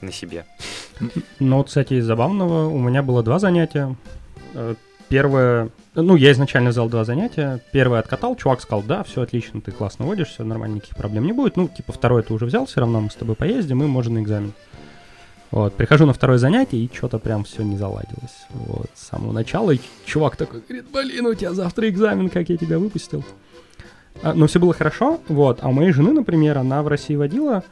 на 0.00 0.12
себе. 0.12 0.46
Ну, 1.40 1.58
вот, 1.58 1.68
кстати, 1.68 1.94
из 1.94 2.04
забавного 2.04 2.68
у 2.68 2.78
меня 2.78 3.02
было 3.02 3.22
два 3.22 3.38
занятия. 3.38 3.94
Э, 4.54 4.74
первое 5.08 5.70
ну, 6.02 6.14
я 6.14 6.30
изначально 6.32 6.70
взял 6.70 6.90
два 6.90 7.04
занятия. 7.04 7.60
Первое 7.72 8.00
откатал, 8.00 8.36
чувак 8.36 8.60
сказал, 8.60 8.82
да, 8.82 9.02
все 9.02 9.22
отлично, 9.22 9.62
ты 9.62 9.72
классно 9.72 10.04
водишь, 10.04 10.28
все 10.28 10.44
нормально, 10.44 10.76
никаких 10.76 10.94
проблем 10.94 11.24
не 11.24 11.32
будет. 11.32 11.56
Ну, 11.56 11.68
типа, 11.68 11.92
второе 11.92 12.22
ты 12.22 12.34
уже 12.34 12.44
взял, 12.44 12.66
все 12.66 12.80
равно 12.80 13.00
мы 13.00 13.10
с 13.10 13.14
тобой 13.14 13.34
поездим, 13.34 13.82
и 13.82 13.86
можно 13.86 14.14
на 14.14 14.22
экзамен. 14.22 14.52
Вот, 15.50 15.74
прихожу 15.74 16.06
на 16.06 16.12
второе 16.12 16.38
занятие, 16.38 16.78
и 16.78 16.90
что-то 16.92 17.18
прям 17.18 17.44
все 17.44 17.62
не 17.62 17.76
заладилось. 17.76 18.46
Вот, 18.50 18.90
с 18.94 19.08
самого 19.08 19.32
начала, 19.32 19.70
и 19.70 19.80
чувак 20.04 20.36
такой 20.36 20.60
говорит, 20.60 20.86
блин, 20.92 21.26
у 21.26 21.34
тебя 21.34 21.52
завтра 21.52 21.88
экзамен, 21.88 22.30
как 22.30 22.48
я 22.48 22.56
тебя 22.56 22.78
выпустил. 22.78 23.24
А, 24.22 24.34
но 24.34 24.46
все 24.46 24.58
было 24.58 24.74
хорошо, 24.74 25.20
вот, 25.28 25.58
а 25.62 25.68
у 25.68 25.72
моей 25.72 25.92
жены, 25.92 26.12
например, 26.12 26.58
она 26.58 26.82
в 26.82 26.88
России 26.88 27.14
водила, 27.14 27.62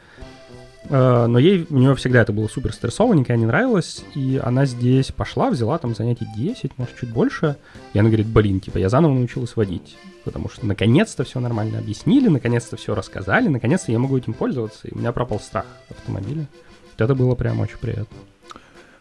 Э, 0.90 1.26
но 1.26 1.38
ей, 1.38 1.66
у 1.70 1.78
нее 1.78 1.94
всегда 1.94 2.22
это 2.22 2.32
было 2.32 2.46
супер 2.48 2.72
стрессово, 2.72 3.14
никогда 3.14 3.36
не 3.36 3.46
нравилось, 3.46 4.04
и 4.14 4.40
она 4.42 4.66
здесь 4.66 5.12
пошла, 5.12 5.50
взяла 5.50 5.78
там 5.78 5.94
занятий 5.94 6.26
10, 6.36 6.76
может, 6.76 6.96
чуть 6.96 7.10
больше, 7.10 7.56
и 7.92 7.98
она 7.98 8.08
говорит, 8.08 8.26
блин, 8.26 8.60
типа, 8.60 8.78
я 8.78 8.88
заново 8.88 9.14
научилась 9.14 9.56
водить, 9.56 9.96
потому 10.24 10.48
что 10.50 10.66
наконец-то 10.66 11.24
все 11.24 11.40
нормально 11.40 11.78
объяснили, 11.78 12.28
наконец-то 12.28 12.76
все 12.76 12.94
рассказали, 12.94 13.48
наконец-то 13.48 13.92
я 13.92 13.98
могу 13.98 14.18
этим 14.18 14.34
пользоваться, 14.34 14.86
и 14.86 14.94
у 14.94 14.98
меня 14.98 15.12
пропал 15.12 15.40
страх 15.40 15.66
автомобиля. 15.90 16.46
Это 16.98 17.14
было 17.14 17.34
прям 17.34 17.60
очень 17.60 17.78
приятно. 17.78 18.16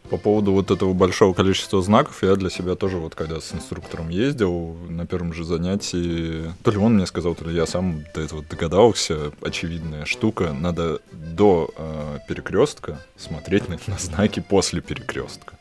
По 0.10 0.18
поводу 0.18 0.52
вот 0.52 0.70
этого 0.70 0.94
большого 0.94 1.34
количества 1.34 1.82
знаков, 1.82 2.22
я 2.24 2.36
для 2.36 2.50
себя 2.50 2.76
тоже 2.76 2.98
вот 2.98 3.16
когда 3.16 3.40
с 3.40 3.54
инструктором 3.54 4.10
ездил 4.10 4.76
на 4.90 5.08
первом 5.08 5.34
же 5.34 5.44
занятии, 5.44 6.54
то 6.62 6.72
ли 6.72 6.78
он 6.78 6.96
мне 6.96 7.06
сказал, 7.08 7.36
то 7.36 7.50
ли 7.50 7.56
я 7.56 7.66
сам 7.66 8.04
до 8.14 8.22
этого 8.22 8.44
догадался, 8.44 9.32
очевидная 9.42 10.06
штука, 10.06 10.54
надо 10.54 11.00
до 11.12 11.72
э, 11.76 12.20
перекрестка 12.28 13.00
смотреть 13.16 13.70
на, 13.70 13.80
на 13.88 13.98
знаки 13.98 14.42
после 14.48 14.82
перекрестка. 14.82 15.58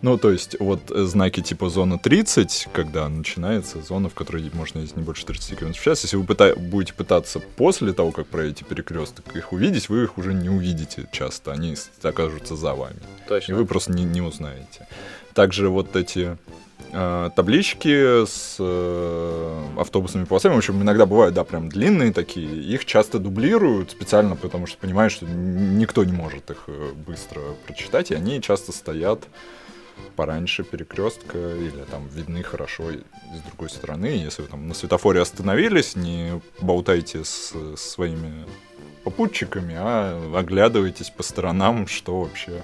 Ну, 0.00 0.16
то 0.16 0.30
есть, 0.30 0.56
вот 0.60 0.80
знаки 0.88 1.40
типа 1.40 1.68
зона 1.68 1.98
30, 1.98 2.68
когда 2.72 3.08
начинается 3.08 3.82
зона, 3.82 4.08
в 4.08 4.14
которой 4.14 4.48
можно 4.54 4.78
ездить 4.78 4.96
не 4.96 5.02
больше 5.02 5.26
30 5.26 5.58
км 5.58 5.78
в 5.78 5.82
час, 5.82 6.02
если 6.04 6.16
вы 6.16 6.24
пыта- 6.24 6.56
будете 6.56 6.94
пытаться 6.94 7.40
после 7.40 7.92
того, 7.92 8.12
как 8.12 8.26
пройдете 8.28 8.64
перекресток, 8.64 9.34
их 9.34 9.52
увидеть, 9.52 9.88
вы 9.88 10.04
их 10.04 10.16
уже 10.16 10.34
не 10.34 10.48
увидите 10.48 11.08
часто, 11.10 11.52
они 11.52 11.74
окажутся 12.02 12.54
за 12.54 12.74
вами. 12.74 13.00
Точно. 13.26 13.52
И 13.52 13.54
вы 13.56 13.66
просто 13.66 13.92
не, 13.92 14.04
не 14.04 14.20
узнаете. 14.20 14.86
Также 15.34 15.68
вот 15.68 15.96
эти 15.96 16.38
э, 16.92 17.30
таблички 17.34 18.24
с 18.24 18.56
э, 18.60 19.64
автобусными 19.78 20.26
полосами, 20.26 20.54
в 20.54 20.58
общем, 20.58 20.80
иногда 20.80 21.06
бывают, 21.06 21.34
да, 21.34 21.42
прям 21.42 21.68
длинные 21.68 22.12
такие, 22.12 22.62
их 22.62 22.84
часто 22.84 23.18
дублируют 23.18 23.90
специально, 23.90 24.36
потому 24.36 24.66
что 24.66 24.78
понимают, 24.78 25.12
что 25.12 25.26
никто 25.26 26.04
не 26.04 26.12
может 26.12 26.50
их 26.50 26.64
э, 26.68 26.92
быстро 27.06 27.40
прочитать, 27.66 28.12
и 28.12 28.14
они 28.14 28.40
часто 28.40 28.70
стоят 28.70 29.26
пораньше 30.16 30.64
перекрестка 30.64 31.38
или 31.38 31.84
там 31.90 32.08
видны 32.08 32.42
хорошо 32.42 32.90
с 32.92 33.40
другой 33.46 33.70
стороны. 33.70 34.06
Если 34.06 34.42
вы 34.42 34.48
там 34.48 34.68
на 34.68 34.74
светофоре 34.74 35.20
остановились, 35.20 35.96
не 35.96 36.40
болтайте 36.60 37.24
с, 37.24 37.54
своими 37.76 38.46
попутчиками, 39.04 39.74
а 39.76 40.32
оглядывайтесь 40.36 41.10
по 41.10 41.22
сторонам, 41.22 41.86
что 41.86 42.20
вообще, 42.20 42.62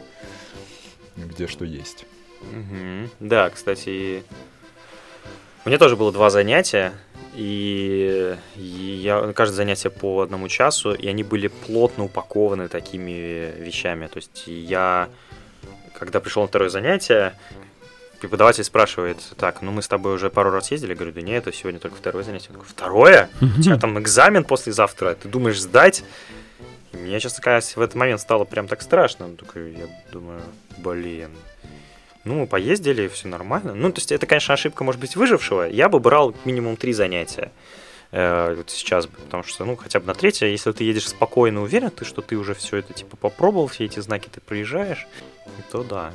где 1.17 1.47
что 1.47 1.65
есть. 1.65 2.07
Угу. 2.41 3.11
Да, 3.21 3.51
кстати, 3.51 4.25
у 5.65 5.69
меня 5.69 5.79
тоже 5.79 5.97
было 5.97 6.13
два 6.13 6.29
занятия, 6.31 6.93
и 7.35 8.37
я, 8.57 9.33
каждое 9.33 9.57
занятие 9.57 9.91
по 9.91 10.21
одному 10.21 10.49
часу, 10.49 10.93
и 10.93 11.09
они 11.09 11.23
были 11.23 11.49
плотно 11.49 12.05
упакованы 12.05 12.69
такими 12.69 13.55
вещами. 13.59 14.07
То 14.07 14.19
есть 14.19 14.45
я 14.47 15.09
когда 15.99 16.21
пришел 16.21 16.43
на 16.43 16.49
второе 16.49 16.69
занятие, 16.69 17.35
преподаватель 18.21 18.65
спрашивает, 18.65 19.19
так, 19.37 19.63
ну 19.63 19.71
мы 19.71 19.83
с 19.83 19.89
тобой 19.89 20.15
уже 20.15 20.31
пару 20.31 20.51
раз 20.51 20.71
ездили, 20.71 20.95
говорю, 20.95 21.13
да 21.13 21.21
нет, 21.21 21.47
это 21.47 21.57
сегодня 21.57 21.81
только 21.81 21.97
второе 21.97 22.25
занятие. 22.25 22.49
Он 22.51 22.55
говорит, 22.55 22.73
второе? 22.73 23.31
У 23.41 23.63
тебя 23.63 23.77
там 23.77 23.99
экзамен 23.99 24.45
послезавтра, 24.45 25.15
ты 25.15 25.29
думаешь 25.29 25.61
сдать? 25.61 26.05
И 26.93 26.97
мне, 26.97 27.19
честно 27.21 27.39
сказать, 27.39 27.77
в 27.77 27.81
этот 27.81 27.97
момент 27.97 28.21
стало 28.21 28.45
прям 28.45 28.69
так 28.69 28.83
страшно. 28.83 29.35
Такой, 29.37 29.73
я 29.73 29.87
думаю, 30.13 30.41
блин. 30.79 31.31
Ну, 32.25 32.47
поездили, 32.47 33.09
все 33.09 33.29
нормально. 33.29 33.75
Ну, 33.75 33.93
то 33.93 33.99
есть 33.99 34.11
это, 34.11 34.27
конечно, 34.27 34.55
ошибка, 34.55 34.85
может 34.85 35.01
быть, 35.01 35.17
выжившего. 35.17 35.69
Я 35.69 35.89
бы 35.89 35.99
брал 35.99 36.35
минимум 36.45 36.77
три 36.77 36.93
занятия 36.93 37.51
э, 38.11 38.55
вот 38.57 38.71
сейчас, 38.71 39.07
потому 39.07 39.43
что, 39.43 39.65
ну, 39.65 39.77
хотя 39.77 40.01
бы 40.01 40.07
на 40.07 40.15
третье, 40.15 40.47
если 40.47 40.73
ты 40.73 40.85
едешь 40.85 41.09
спокойно, 41.09 41.63
уверен, 41.63 41.91
ты, 41.91 42.05
что 42.05 42.23
ты 42.23 42.37
уже 42.37 42.55
все 42.55 42.79
это, 42.79 42.93
типа, 42.93 43.17
попробовал, 43.17 43.67
все 43.69 43.85
эти 43.85 44.01
знаки 44.01 44.29
ты 44.33 44.41
проезжаешь, 44.41 45.07
то 45.71 45.83
да. 45.83 46.13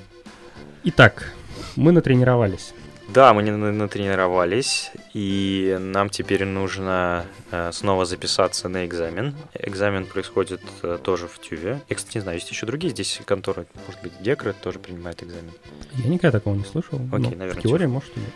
Итак, 0.83 1.33
мы 1.75 1.91
натренировались. 1.91 2.73
Да, 3.13 3.33
мы 3.33 3.41
не 3.41 3.49
натренировались, 3.51 4.91
и 5.15 5.77
нам 5.79 6.11
теперь 6.11 6.45
нужно 6.45 7.25
э, 7.49 7.71
снова 7.73 8.05
записаться 8.05 8.69
на 8.69 8.85
экзамен. 8.85 9.35
Экзамен 9.55 10.05
происходит 10.05 10.61
э, 10.83 10.99
тоже 11.01 11.27
в 11.27 11.39
Тюве. 11.39 11.81
Я, 11.89 11.95
кстати, 11.95 12.17
не 12.17 12.21
знаю, 12.21 12.37
есть 12.37 12.51
еще 12.51 12.67
другие 12.67 12.91
здесь 12.91 13.19
конторы. 13.25 13.65
Может 13.87 14.01
быть, 14.03 14.13
Декрет 14.21 14.61
тоже 14.61 14.77
принимает 14.77 15.23
экзамен. 15.23 15.51
Я 15.93 16.09
никогда 16.09 16.37
такого 16.37 16.53
не 16.53 16.63
слышал. 16.63 16.99
Окей, 17.11 17.35
наверное. 17.35 17.59
В 17.59 17.63
теории, 17.63 17.85
тюв. 17.85 17.93
может, 17.93 18.15
и 18.15 18.19
нет. 18.19 18.29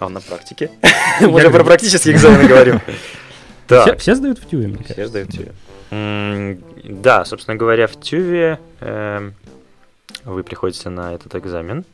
А 0.00 0.08
на 0.08 0.20
практике? 0.22 0.70
Мы 1.20 1.48
про 1.50 1.62
практические 1.62 2.14
экзамены 2.14 2.48
говорим. 2.48 2.80
Все 3.98 4.14
сдают 4.14 4.38
в 4.38 4.48
Тюве, 4.48 4.66
мне 4.66 4.82
Все 4.82 5.06
сдают 5.06 5.28
в 5.28 5.36
Тюве. 5.36 5.52
Да, 6.84 7.24
собственно 7.24 7.56
говоря, 7.56 7.86
в 7.86 8.00
Тюве 8.00 8.58
эм, 8.80 9.34
вы 10.24 10.42
приходите 10.42 10.88
на 10.88 11.14
этот 11.14 11.34
экзамен, 11.36 11.84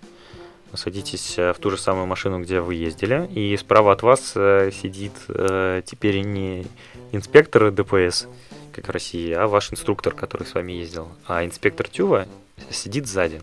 садитесь 0.75 1.35
э, 1.39 1.53
в 1.53 1.59
ту 1.59 1.71
же 1.71 1.79
самую 1.79 2.07
машину, 2.07 2.41
где 2.41 2.61
вы 2.61 2.77
ездили, 2.77 3.29
и 3.35 3.57
справа 3.57 3.93
от 3.93 4.03
вас 4.03 4.33
э, 4.37 4.71
сидит 4.71 5.13
э, 5.29 5.83
теперь 5.85 6.21
не 6.21 6.67
инспектор 7.13 7.71
ДПС, 7.71 8.29
как 8.73 8.89
в 8.89 8.91
России, 8.91 9.33
а 9.33 9.49
ваш 9.49 9.73
инструктор, 9.73 10.15
который 10.15 10.47
с 10.47 10.55
вами 10.55 10.73
ездил. 10.73 11.09
А 11.27 11.45
инспектор 11.45 11.89
Тюва 11.89 12.27
сидит 12.71 13.07
сзади. 13.07 13.43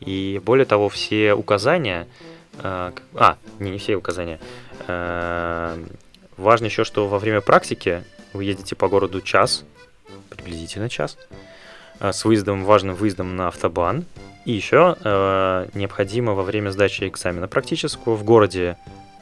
И 0.00 0.40
более 0.44 0.64
того, 0.66 0.88
все 0.88 1.34
указания... 1.34 2.08
Э, 2.62 2.92
а, 3.14 3.36
не, 3.58 3.70
не 3.70 3.78
все 3.78 3.96
указания. 3.96 4.40
Э, 4.86 5.82
важно 6.36 6.66
еще, 6.66 6.84
что 6.84 7.08
во 7.08 7.18
время 7.18 7.40
практики 7.40 8.04
вы 8.32 8.44
едете 8.44 8.76
по 8.76 8.88
городу 8.88 9.20
час, 9.20 9.64
приблизительно 10.30 10.88
час, 10.88 11.16
Э, 12.00 12.12
с 12.12 12.24
выездом, 12.24 12.64
важным 12.64 12.96
выездом 12.96 13.36
на 13.36 13.48
автобан. 13.48 14.06
И 14.46 14.52
еще 14.52 14.96
э, 15.04 15.68
необходимо 15.74 16.32
во 16.32 16.42
время 16.42 16.70
сдачи 16.70 17.04
экзамена 17.04 17.46
практического 17.46 18.16
в 18.16 18.24
городе 18.24 18.76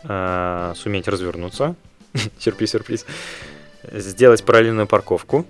суметь 0.05 1.09
развернуться, 1.09 1.74
сюрприз-сюрприз, 2.38 3.05
сделать 3.83 4.44
параллельную 4.44 4.87
парковку 4.87 5.44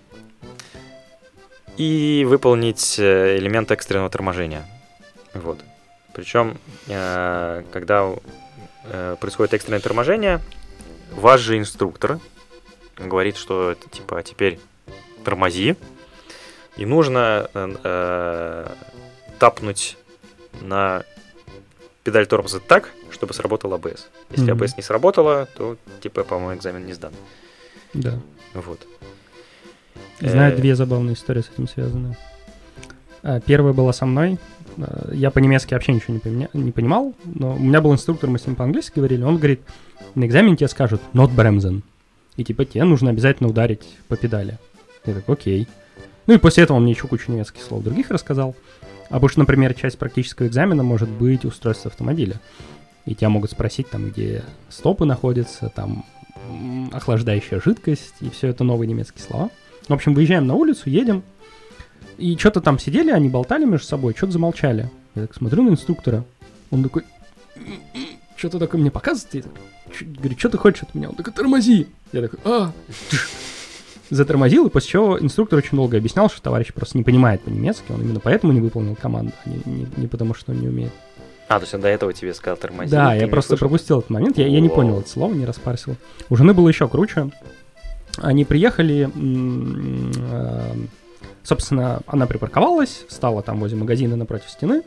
и 1.77 2.25
выполнить 2.27 2.99
элемент 2.99 3.71
экстренного 3.71 4.09
торможения. 4.09 4.65
Вот. 5.35 5.59
Причем, 6.19 6.59
э, 6.89 7.63
когда 7.71 8.13
э, 8.87 9.17
происходит 9.21 9.55
экстренное 9.55 9.79
торможение, 9.79 10.41
ваш 11.13 11.41
же 11.41 11.57
инструктор 11.57 12.19
говорит, 12.97 13.37
что 13.37 13.77
типа 13.93 14.25
теперь 14.25 14.59
тормози, 15.23 15.77
и 16.77 16.85
нужно 16.85 17.49
э, 17.55 18.67
тапнуть 19.39 19.97
на 20.61 21.05
педаль 22.03 22.27
тормоза 22.27 22.59
так, 22.59 22.91
чтобы 23.13 23.33
сработал 23.33 23.73
ABS. 23.75 24.01
Если 24.31 24.53
mm-hmm. 24.53 24.59
ABS 24.59 24.75
не 24.77 24.83
сработало, 24.83 25.47
то 25.57 25.77
типа, 26.01 26.25
по-моему, 26.25 26.59
экзамен 26.59 26.85
не 26.85 26.95
сдан. 26.95 27.13
Да. 27.95 28.19
Вот. 28.55 28.85
Знаю 30.19 30.57
две 30.57 30.75
забавные 30.75 31.15
истории 31.15 31.43
с 31.43 31.49
этим 31.49 31.69
связаны. 31.69 32.17
А, 33.23 33.39
Первая 33.39 33.73
была 33.73 33.93
со 33.93 34.05
мной. 34.05 34.37
Я 35.13 35.31
по-немецки 35.31 35.75
вообще 35.75 35.93
ничего 35.93 36.15
не, 36.15 36.21
поменя- 36.21 36.51
не 36.53 36.73
понимал, 36.73 37.15
но 37.25 37.55
у 37.55 37.59
меня 37.59 37.81
был 37.81 37.93
инструктор, 37.93 38.31
мы 38.31 38.39
с 38.39 38.47
ним 38.47 38.57
по-английски 38.57 38.95
говорили, 38.97 39.23
он 39.23 39.37
говорит, 39.37 39.61
на 40.15 40.25
экзамене 40.25 40.57
тебе 40.57 40.69
скажут 40.69 41.01
not 41.13 41.35
bremsen. 41.35 41.83
И 42.37 42.45
типа 42.45 42.65
тебе 42.65 42.85
нужно 42.85 43.11
обязательно 43.11 43.49
ударить 43.49 43.97
по 44.07 44.17
педали. 44.17 44.59
Я 45.05 45.15
такой, 45.15 45.35
окей. 45.35 45.69
Ну 46.27 46.35
и 46.35 46.39
после 46.39 46.65
этого 46.65 46.77
он 46.77 46.85
мне 46.85 46.93
еще 46.93 47.09
кучу 47.09 47.33
немецких 47.33 47.63
слов 47.63 47.83
других 47.83 48.11
рассказал. 48.11 48.55
А 49.09 49.15
потому 49.15 49.31
что, 49.31 49.41
например, 49.41 49.75
часть 49.75 49.99
практического 49.99 50.47
экзамена 50.47 50.83
может 50.83 51.09
быть 51.09 51.45
устройство 51.45 51.91
автомобиля. 51.91 52.41
И 53.07 53.15
тебя 53.15 53.31
могут 53.31 53.51
спросить 53.51 53.89
там, 53.89 54.11
где 54.11 54.45
стопы 54.69 55.07
находятся, 55.07 55.73
там 55.75 56.05
охлаждающая 56.93 57.61
жидкость, 57.61 58.15
и 58.21 58.31
все 58.31 58.49
это 58.49 58.65
новые 58.65 58.87
немецкие 58.87 59.25
слова. 59.25 59.51
В 59.89 59.93
общем, 59.93 60.15
выезжаем 60.15 60.47
на 60.47 60.55
улицу, 60.55 60.91
едем, 60.91 61.23
и 62.19 62.37
что-то 62.37 62.61
там 62.61 62.79
сидели, 62.79 63.11
они 63.11 63.29
болтали 63.29 63.65
между 63.65 63.87
собой, 63.87 64.15
что-то 64.17 64.33
замолчали. 64.33 64.91
Я 65.15 65.23
так 65.23 65.35
смотрю 65.35 65.63
на 65.63 65.71
инструктора, 65.71 66.25
он 66.71 66.83
такой, 66.83 67.05
что-то 68.37 68.59
такое 68.59 68.81
мне 68.81 68.91
показывает, 68.91 69.35
я 69.35 69.43
так, 69.43 69.53
говорю, 70.19 70.39
что 70.39 70.49
ты 70.51 70.59
хочешь 70.59 70.83
от 70.83 70.95
меня? 70.95 71.09
Он 71.09 71.15
такой, 71.15 71.33
тормози. 71.33 71.87
Я 72.13 72.23
такой, 72.23 72.39
а, 72.45 72.73
затормозил, 74.11 74.67
и 74.67 74.71
после 74.71 74.91
чего 74.91 75.19
инструктор 75.19 75.59
очень 75.59 75.77
долго 75.77 75.97
объяснял, 75.97 76.29
что 76.29 76.43
товарищ 76.43 76.73
просто 76.73 76.99
не 76.99 77.05
понимает 77.05 77.43
по-немецки, 77.43 77.91
он 77.93 78.03
именно 78.03 78.21
поэтому 78.21 78.53
не 78.53 78.61
выполнил 78.61 78.97
команду, 78.97 79.33
а 79.45 79.49
не, 79.49 79.63
не- 79.65 79.87
не 79.97 80.07
потому, 80.07 80.35
что 80.35 80.53
он 80.53 80.61
не 80.61 80.69
умеет. 80.69 80.93
А, 81.49 81.59
то 81.59 81.63
есть 81.63 81.75
он 81.75 81.81
до 81.81 81.89
этого 81.89 82.13
тебе 82.13 82.35
сказал 82.35 82.59
тормози. 82.59 82.91
Да, 82.91 83.15
я 83.15 83.27
просто 83.27 83.51
слышал? 83.51 83.69
пропустил 83.69 83.99
этот 84.01 84.11
момент. 84.11 84.37
Я, 84.37 84.47
я 84.47 84.61
не 84.61 84.69
понял 84.69 85.01
это 85.01 85.09
слово, 85.09 85.33
не 85.33 85.47
распарсил. 85.47 85.97
У 86.29 86.37
жены 86.37 86.53
было 86.53 86.69
еще 86.69 86.87
круче. 86.89 87.31
Они 88.19 88.45
приехали, 88.45 89.09
э, 89.15 90.75
собственно, 91.49 92.01
она 92.07 92.27
припарковалась, 92.27 93.05
стала 93.09 93.43
там 93.43 93.61
возле 93.61 93.79
магазина 93.79 94.17
напротив 94.17 94.51
стены. 94.51 94.83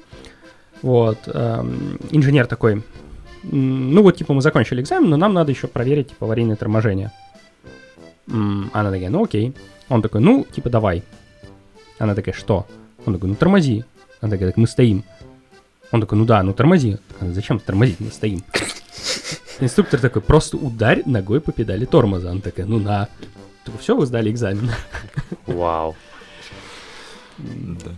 Вот. 0.83 1.17
эм, 1.25 1.99
Инженер 2.11 2.45
такой, 2.45 2.83
«М, 3.43 3.93
ну 3.93 4.03
вот, 4.03 4.17
типа, 4.17 4.33
мы 4.33 4.41
закончили 4.41 4.81
экзамен, 4.81 5.09
но 5.09 5.17
нам 5.17 5.33
надо 5.33 5.51
еще 5.51 5.67
проверить, 5.67 6.09
типа, 6.09 6.25
аварийное 6.25 6.55
торможение. 6.55 7.11
Она 8.27 8.91
такая, 8.91 9.09
ну 9.09 9.23
окей. 9.23 9.53
Он 9.89 10.01
такой, 10.01 10.21
ну, 10.21 10.45
типа, 10.55 10.69
давай. 10.69 11.03
Она 11.97 12.13
такая, 12.13 12.33
что? 12.35 12.67
Он 13.05 13.15
такой, 13.15 13.29
ну 13.29 13.35
тормози. 13.35 13.83
Она 14.21 14.31
такая, 14.31 14.49
так 14.49 14.57
мы 14.57 14.67
стоим. 14.67 15.03
Он 15.91 15.99
такой, 15.99 16.17
ну 16.17 16.25
да, 16.25 16.43
ну 16.43 16.53
тормози. 16.53 16.97
Она, 17.19 17.33
Зачем 17.33 17.59
тормозить, 17.59 17.99
мы 17.99 18.11
стоим. 18.11 18.43
Инструктор 19.59 19.99
такой, 19.99 20.21
просто 20.21 20.57
ударь 20.57 21.01
ногой 21.05 21.41
по 21.41 21.51
педали 21.51 21.85
тормоза. 21.85 22.29
Она 22.31 22.41
такая, 22.41 22.67
ну 22.67 22.79
на. 22.79 23.09
Все, 23.79 23.95
вы 23.95 24.05
сдали 24.05 24.31
экзамен. 24.31 24.69
Вау. 25.47 25.95
Да. 27.37 27.91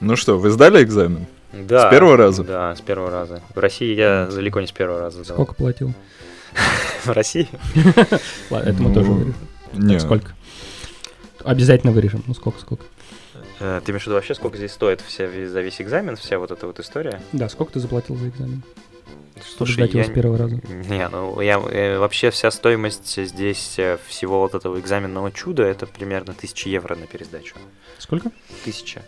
Ну 0.00 0.16
что, 0.16 0.38
вы 0.38 0.50
сдали 0.50 0.82
экзамен? 0.82 1.26
Да. 1.52 1.88
С 1.88 1.90
первого 1.90 2.16
раза? 2.16 2.44
Да, 2.44 2.74
с 2.76 2.80
первого 2.80 3.10
раза. 3.10 3.42
В 3.54 3.58
России 3.58 3.94
я 3.94 4.26
далеко 4.26 4.60
не 4.60 4.66
с 4.66 4.72
первого 4.72 5.00
раза 5.00 5.24
сдал. 5.24 5.36
Сколько 5.36 5.54
платил? 5.54 5.92
В 7.04 7.10
России? 7.10 7.48
Это 8.50 8.82
мы 8.82 8.88
Ну, 8.88 8.94
тоже 8.94 9.10
вырежем. 9.10 9.34
Не, 9.72 9.94
Так, 9.94 10.02
сколько? 10.02 10.32
Обязательно 11.44 11.92
вырежем. 11.92 12.22
Ну 12.26 12.34
сколько, 12.34 12.60
сколько? 12.60 12.84
Э, 13.60 13.80
Ты 13.84 13.92
имеешь 13.92 14.02
в 14.02 14.06
виду 14.06 14.14
вообще, 14.16 14.34
сколько 14.34 14.56
здесь 14.56 14.72
стоит 14.72 15.00
вся, 15.00 15.26
за 15.28 15.60
весь 15.60 15.80
экзамен, 15.80 16.16
вся 16.16 16.38
вот 16.38 16.50
эта 16.50 16.66
вот 16.66 16.78
история? 16.80 17.20
Да, 17.32 17.48
сколько 17.48 17.72
ты 17.74 17.80
заплатил 17.80 18.16
за 18.16 18.28
экзамен? 18.28 18.62
Слушай, 19.56 19.72
сдать 19.74 19.90
его 19.90 20.00
я... 20.00 20.04
с 20.06 20.10
первого 20.10 20.38
раза. 20.38 20.60
Не, 20.88 21.08
ну 21.08 21.40
я 21.40 21.58
вообще 21.98 22.30
вся 22.30 22.50
стоимость 22.50 23.16
здесь 23.26 23.74
э, 23.78 23.98
всего 24.06 24.40
вот 24.40 24.54
этого 24.54 24.78
экзаменного 24.78 25.32
чуда 25.32 25.62
это 25.64 25.86
примерно 25.86 26.32
1000 26.32 26.68
евро 26.68 26.96
на 26.96 27.06
пересдачу. 27.06 27.54
Сколько? 27.98 28.30
Тысяча. 28.64 29.02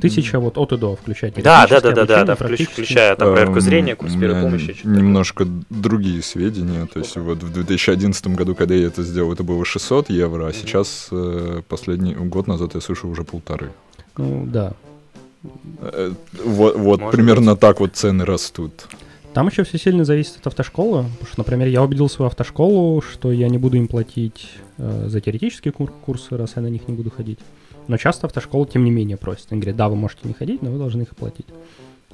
Тысяча 0.00 0.40
вот 0.40 0.56
от 0.56 0.72
и 0.72 0.76
до 0.76 0.96
включать. 0.96 1.34
Да, 1.34 1.66
да, 1.66 1.80
да, 1.80 1.92
да, 1.92 2.06
да, 2.06 2.24
да, 2.24 2.34
включая 2.34 3.16
там 3.16 3.32
проверку 3.32 3.56
Эм, 3.56 3.60
зрения, 3.60 3.96
курс 3.96 4.14
первой 4.14 4.42
помощи. 4.42 4.72
что-то 4.72 4.78
такое. 4.78 4.96
Немножко 4.96 5.46
другие 5.68 6.22
сведения. 6.22 6.86
То 6.86 7.00
есть 7.00 7.16
вот 7.16 7.42
в 7.42 7.52
2011 7.52 8.26
году, 8.28 8.54
когда 8.54 8.74
я 8.74 8.86
это 8.86 9.02
сделал, 9.02 9.32
это 9.32 9.42
было 9.42 9.64
600 9.64 10.10
евро, 10.10 10.46
а 10.46 10.52
сейчас 10.52 11.08
э, 11.10 11.62
последний 11.68 12.14
год 12.14 12.46
назад 12.46 12.74
я 12.74 12.80
слышал 12.80 13.10
уже 13.10 13.24
полторы. 13.24 13.72
Ну, 14.16 14.46
да. 14.46 14.72
Э, 15.80 16.12
Вот, 16.44 16.76
вот 16.76 17.00
Может 17.00 17.16
примерно 17.16 17.56
так 17.56 17.80
вот 17.80 17.94
цены 17.96 18.24
растут. 18.24 18.86
Там 19.32 19.46
еще 19.46 19.62
все 19.62 19.78
сильно 19.78 20.04
зависит 20.04 20.38
от 20.38 20.48
автошколы. 20.48 21.04
Потому 21.04 21.26
что, 21.26 21.38
например, 21.38 21.68
я 21.68 21.82
убедил 21.82 22.08
свою 22.08 22.28
автошколу, 22.28 23.00
что 23.00 23.30
я 23.30 23.48
не 23.48 23.58
буду 23.58 23.76
им 23.76 23.86
платить 23.88 24.48
э, 24.78 25.04
за 25.06 25.20
теоретические 25.20 25.72
кур- 25.72 25.92
курсы, 26.04 26.36
раз 26.36 26.52
я 26.56 26.62
на 26.62 26.66
них 26.68 26.88
не 26.88 26.94
буду 26.94 27.10
ходить. 27.10 27.38
Но 27.86 27.96
часто 27.96 28.26
автошкола, 28.26 28.66
тем 28.66 28.84
не 28.84 28.90
менее, 28.90 29.16
просит. 29.16 29.46
Они 29.50 29.60
говорят, 29.60 29.76
да, 29.76 29.88
вы 29.88 29.96
можете 29.96 30.20
не 30.24 30.34
ходить, 30.34 30.62
но 30.62 30.70
вы 30.70 30.78
должны 30.78 31.02
их 31.02 31.12
оплатить. 31.12 31.46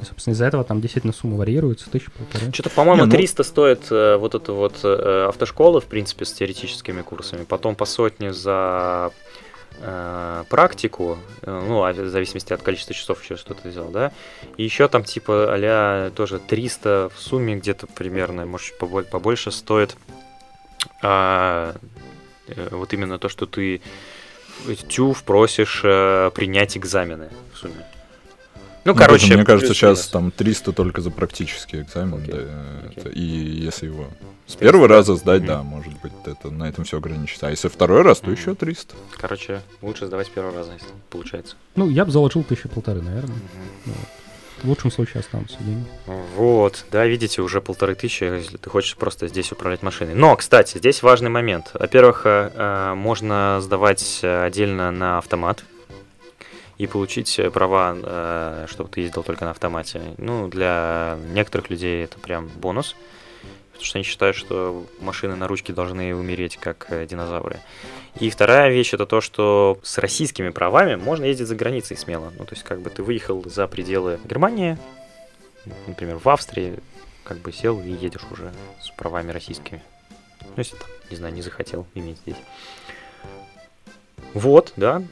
И, 0.01 0.05
собственно, 0.05 0.35
из-за 0.35 0.45
этого 0.45 0.63
там 0.63 0.83
действительно 0.83 1.15
сумма 1.15 1.39
варьируется, 1.39 1.89
тысяча 1.91 2.11
полторы. 2.11 2.53
Что-то, 2.53 2.69
по-моему, 2.71 3.05
Не, 3.05 3.11
ну- 3.11 3.17
300 3.17 3.43
стоит 3.45 3.81
э, 3.91 4.17
вот 4.19 4.35
эта 4.35 4.53
вот 4.53 4.75
э, 4.85 5.27
автошкола, 5.29 5.81
в 5.81 5.87
принципе, 5.87 6.27
с 6.27 6.33
теоретическими 6.35 7.01
курсами. 7.01 7.45
Потом 7.45 7.75
по 7.75 7.87
сотне 7.87 8.35
за 8.35 9.11
практику, 10.49 11.19
э, 11.43 11.65
ну, 11.69 11.85
а 11.85 11.93
в 11.93 12.09
зависимости 12.09 12.53
от 12.53 12.63
количества 12.63 12.95
часов 12.95 13.23
еще 13.23 13.37
что 13.37 13.55
ты 13.55 13.69
взял, 13.69 13.89
да. 13.89 14.13
И 14.57 14.65
еще 14.65 14.89
там 14.89 15.05
типа 15.05 15.49
а 15.51 16.11
тоже 16.11 16.39
300 16.39 17.11
в 17.15 17.21
сумме 17.21 17.57
где-то 17.57 17.87
примерно, 17.87 18.47
может, 18.47 18.79
побольше 18.79 19.51
стоит 19.51 19.97
а, 21.03 21.75
э, 22.49 22.69
вот 22.71 22.93
именно 22.93 23.19
то, 23.19 23.29
что 23.29 23.47
ты 23.47 23.81
ТЮФ 24.89 25.23
просишь 25.25 25.83
э, 25.85 26.31
принять 26.35 26.77
экзамены 26.77 27.31
в 27.53 27.59
сумме. 27.59 27.87
Ну, 28.87 28.93
Ну, 28.93 28.99
короче, 28.99 29.35
мне 29.35 29.45
кажется, 29.45 29.75
сейчас 29.75 30.07
там 30.07 30.31
300 30.31 30.73
только 30.73 31.01
за 31.01 31.11
практический 31.11 31.81
экзамен. 31.81 32.15
Окей, 32.23 32.35
да, 32.35 32.91
это- 32.97 33.09
и 33.09 33.21
если 33.21 33.87
его 33.87 34.07
с 34.47 34.55
первого 34.55 34.87
раза 34.87 35.17
сдать, 35.17 35.41
Мгм. 35.41 35.49
да, 35.49 35.63
может 35.65 35.93
быть, 36.03 36.13
это 36.25 36.51
на 36.51 36.69
этом 36.69 36.85
все 36.85 36.99
ограничится. 36.99 37.49
А 37.49 37.51
если 37.51 37.67
второй 37.69 38.03
раз, 38.03 38.21
то 38.21 38.27
Мгм. 38.31 38.37
еще 38.37 38.55
300. 38.55 38.95
Короче, 39.19 39.61
лучше 39.83 40.07
сдавать 40.07 40.29
с 40.29 40.31
первого 40.31 40.55
раза, 40.55 40.73
если 40.73 40.87
получается. 41.11 41.57
Ну, 41.75 41.91
я 41.91 42.05
бы 42.05 42.13
заложил 42.13 42.45
тысячи 42.45 42.69
полторы, 42.69 43.03
наверное. 43.03 43.37
В 44.63 44.69
лучшем 44.69 44.91
случае 44.93 45.21
останутся 45.21 45.57
деньги. 45.61 45.85
Вот, 46.37 46.87
да, 46.93 47.05
видите, 47.07 47.43
уже 47.43 47.61
полторы 47.61 47.95
тысячи, 47.97 48.25
если 48.25 48.57
ты 48.57 48.71
хочешь 48.71 48.97
просто 48.97 49.27
здесь 49.29 49.51
управлять 49.53 49.83
машиной. 49.83 50.15
Но, 50.15 50.35
кстати, 50.37 50.79
здесь 50.79 51.03
важный 51.03 51.29
момент. 51.29 51.73
Во-первых, 51.75 52.23
э, 52.25 52.51
э, 52.55 52.95
можно 52.95 53.59
сдавать 53.61 54.21
э, 54.23 54.45
отдельно 54.45 54.91
на 54.93 55.19
автомат 55.19 55.65
и 56.79 56.87
получить 56.87 57.39
э, 57.39 57.51
права, 57.51 57.97
э, 57.97 58.67
чтобы 58.69 58.91
ты 58.91 59.01
ездил 59.01 59.23
только 59.23 59.45
на 59.45 59.53
автомате. 59.53 60.15
Ну, 60.19 60.49
для 60.49 61.19
некоторых 61.33 61.71
людей 61.71 62.05
это 62.05 62.19
прям 62.19 62.49
бонус, 62.49 62.95
потому 63.73 63.85
что 63.85 63.99
они 63.99 64.05
считают, 64.05 64.37
что 64.37 64.87
машины 65.01 65.37
на 65.37 65.49
ручке 65.49 65.73
должны 65.73 66.15
умереть, 66.15 66.57
как 66.57 66.87
э, 66.91 67.07
динозавры. 67.07 67.61
И 68.21 68.31
вторая 68.31 68.71
вещь 68.71 68.95
это 68.95 69.07
то, 69.07 69.21
что 69.21 69.79
с 69.83 69.99
российскими 69.99 70.51
правами 70.51 70.97
можно 70.97 71.25
ездить 71.25 71.49
за 71.49 71.55
границей 71.55 71.97
смело. 71.97 72.33
Ну, 72.39 72.45
то 72.45 72.55
есть, 72.55 72.65
как 72.65 72.81
бы 72.81 72.91
ты 72.91 73.03
выехал 73.03 73.43
за 73.47 73.67
пределы 73.67 74.19
Германии, 74.25 74.79
например, 75.87 76.19
в 76.23 76.29
Австрии, 76.29 76.79
как 77.25 77.39
бы 77.39 77.53
сел 77.53 77.81
и 77.81 77.91
едешь 77.91 78.25
уже 78.31 78.53
с 78.83 78.91
правами 78.91 79.33
российскими. 79.33 79.83
Ну, 80.41 80.53
если 80.57 80.77
там, 80.77 80.89
не 81.11 81.17
знаю, 81.17 81.35
не 81.35 81.43
захотел 81.43 81.87
иметь 81.95 82.19
здесь. 82.19 82.37
Вот, 84.33 84.73
да. 84.77 85.03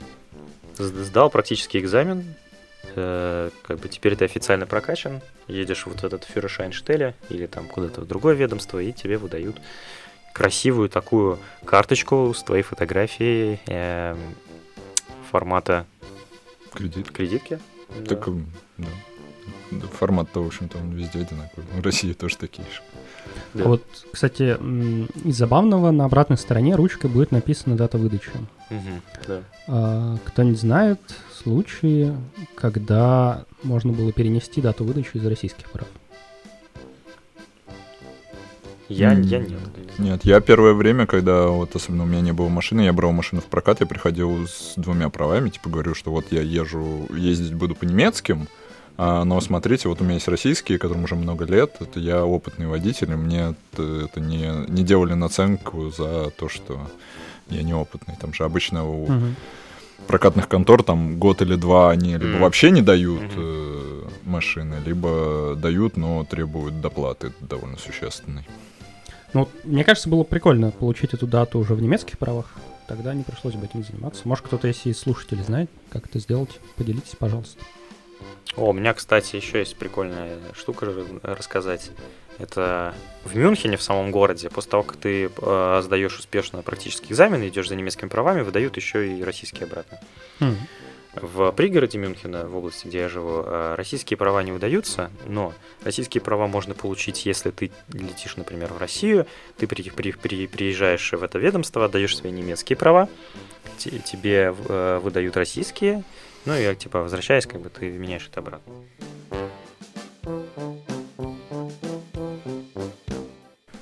Сдал 0.77 1.31
практически 1.31 1.79
экзамен. 1.79 2.35
Э, 2.97 3.51
как 3.63 3.79
бы 3.79 3.89
теперь 3.89 4.17
ты 4.17 4.25
официально 4.25 4.67
прокачан. 4.67 5.21
Едешь 5.49 5.87
вот 5.87 6.01
в 6.01 6.05
этот 6.05 6.25
Фюрершайнштеле 6.25 7.15
или 7.29 7.47
там 7.47 7.67
куда-то 7.67 8.01
в 8.01 8.07
другое 8.07 8.35
ведомство, 8.35 8.79
и 8.79 8.93
тебе 8.93 9.19
выдают 9.19 9.61
красивую 10.33 10.89
такую 10.89 11.39
карточку 11.65 12.33
с 12.35 12.43
твоей 12.43 12.63
фотографией 12.63 13.61
эм, 13.67 14.19
формата 15.31 15.87
Кредит. 16.73 17.11
кредитки. 17.11 17.61
Так, 18.09 18.29
да. 18.77 18.89
Да, 19.71 19.87
Формат-то, 19.89 20.43
в 20.43 20.47
общем-то, 20.47 20.79
он 20.79 20.93
везде 20.93 21.21
одинаковый. 21.21 21.67
В 21.73 21.85
России 21.85 22.13
тоже 22.13 22.37
такие 22.37 22.67
же. 22.69 22.81
Да. 23.55 23.65
А 23.65 23.69
Вот, 23.69 23.83
кстати, 24.13 24.57
из 25.27 25.37
забавного, 25.37 25.91
на 25.91 26.05
обратной 26.05 26.37
стороне 26.37 26.77
ручкой 26.77 27.11
будет 27.11 27.31
написана 27.31 27.77
дата 27.77 27.99
выдачи. 27.99 28.31
Да. 29.27 29.43
А, 29.69 30.17
кто-нибудь 30.25 30.61
знает 30.61 31.01
случаи, 31.43 32.15
когда 32.55 33.45
можно 33.63 33.93
было 33.93 34.13
перенести 34.13 34.61
дату 34.61 34.85
выдачи 34.85 35.11
из 35.17 35.27
российских 35.27 35.71
прав? 35.71 35.87
Я, 38.89 39.13
М, 39.15 39.23
я 39.23 39.39
нет. 39.39 39.49
не 39.49 39.57
знаю. 39.57 39.71
Нет, 39.99 40.25
я 40.25 40.41
первое 40.41 40.75
время, 40.75 41.07
когда 41.07 41.47
вот 41.49 41.75
особенно 41.75 42.03
у 42.03 42.07
меня 42.07 42.21
не 42.21 42.33
было 42.33 42.49
машины, 42.49 42.83
я 42.83 42.93
брал 42.93 43.13
машину 43.13 43.41
в 43.41 43.47
прокат, 43.47 43.81
я 43.81 43.87
приходил 43.87 44.47
с 44.47 44.75
двумя 44.77 45.09
правами, 45.09 45.49
типа 45.51 45.71
говорю, 45.71 45.95
что 45.95 46.11
вот 46.11 46.27
я 46.31 46.43
езжу, 46.43 47.07
ездить 47.15 47.55
буду 47.55 47.75
по 47.75 47.85
немецким, 47.85 48.49
А, 48.97 49.25
но 49.25 49.41
смотрите, 49.41 49.89
вот 49.89 50.01
у 50.01 50.05
меня 50.05 50.15
есть 50.15 50.29
российские, 50.29 50.79
которым 50.79 51.03
уже 51.03 51.17
много 51.17 51.45
лет. 51.47 51.75
Это 51.81 51.99
я 51.99 52.25
опытный 52.25 52.69
водитель, 52.69 53.11
и 53.11 53.17
мне 53.17 53.57
это, 53.73 53.83
это 54.05 54.21
не, 54.21 54.71
не 54.71 54.85
делали 54.85 55.15
наценку 55.15 55.91
за 55.91 56.31
то, 56.31 56.49
что 56.49 56.89
я 57.49 57.63
неопытный. 57.63 58.17
Там 58.21 58.33
же 58.33 58.45
обычно 58.45 58.89
у 58.89 59.05
угу. 59.05 59.35
прокатных 60.07 60.49
контор 60.49 60.83
там 60.83 61.19
год 61.19 61.43
или 61.43 61.57
два 61.57 61.91
они 61.91 62.17
либо 62.17 62.39
вообще 62.39 62.71
не 62.71 62.83
дают 62.83 63.33
э, 63.37 64.09
машины, 64.25 64.77
либо 64.85 65.55
дают, 65.57 65.97
но 65.97 66.25
требуют 66.25 66.81
доплаты 66.81 67.33
довольно 67.41 67.79
существенной. 67.79 68.47
Ну, 69.33 69.49
мне 69.65 69.85
кажется, 69.85 70.09
было 70.09 70.23
прикольно 70.23 70.71
получить 70.71 71.13
эту 71.13 71.27
дату 71.27 71.59
уже 71.59 71.75
в 71.75 71.83
немецких 71.83 72.19
правах. 72.19 72.55
Тогда 72.87 73.15
не 73.15 73.25
пришлось 73.25 73.55
бы 73.55 73.67
этим 73.67 73.83
заниматься. 73.83 74.23
Может, 74.29 74.45
кто-то, 74.45 74.69
если 74.69 74.93
слушатели 74.93 75.43
знает, 75.43 75.71
как 75.91 76.07
это 76.07 76.21
сделать, 76.21 76.51
поделитесь, 76.77 77.17
пожалуйста. 77.19 77.61
О, 78.57 78.71
у 78.71 78.73
меня, 78.73 78.95
кстати, 78.95 79.37
еще 79.37 79.59
есть 79.59 79.77
прикольная 79.77 80.39
штука 80.55 80.93
рассказать. 81.23 81.91
Это 82.39 82.95
в 83.25 83.37
Мюнхене, 83.37 83.77
в 83.77 83.83
самом 83.83 84.11
городе, 84.11 84.51
после 84.51 84.71
того, 84.71 84.83
как 84.83 84.97
ты 84.97 85.31
э, 85.37 85.81
сдаешь 85.85 86.19
успешно 86.19 86.63
практический 86.63 87.13
экзамен, 87.13 87.47
идешь 87.47 87.69
за 87.69 87.77
немецкими 87.77 88.09
правами, 88.09 88.43
выдают 88.43 88.77
еще 88.77 89.07
и 89.07 89.23
российские 89.23 89.65
обратно. 89.67 90.01
Mm. 90.41 90.57
В 91.15 91.53
пригороде 91.53 91.97
Мюнхена, 91.97 92.49
в 92.49 92.57
области, 92.57 92.89
где 92.89 92.99
я 92.99 93.09
живу, 93.09 93.45
э, 93.45 93.75
российские 93.77 94.17
права 94.17 94.43
не 94.43 94.51
выдаются, 94.51 95.13
но 95.27 95.55
российские 95.85 96.21
права 96.21 96.49
можно 96.49 96.75
получить, 96.75 97.25
если 97.25 97.53
ты 97.53 97.71
летишь, 97.93 98.37
например, 98.37 98.73
в 98.73 98.79
Россию, 98.79 99.27
ты 99.57 99.69
при, 99.69 99.89
при, 99.91 100.11
при, 100.11 100.49
приезжаешь 100.49 101.13
в 101.13 101.23
это 101.23 101.39
ведомство, 101.39 101.89
даешь 101.89 102.17
свои 102.17 102.33
немецкие 102.33 102.77
права, 102.77 103.09
тебе 103.79 104.55
э, 104.69 104.99
выдают 105.01 105.37
российские, 105.37 106.03
ну 106.45 106.55
и 106.55 106.75
типа 106.75 107.01
возвращаясь, 107.01 107.47
как 107.47 107.61
бы 107.61 107.69
ты 107.69 107.91
меняешь 107.91 108.29
это 108.31 108.41
обратно. 108.41 108.73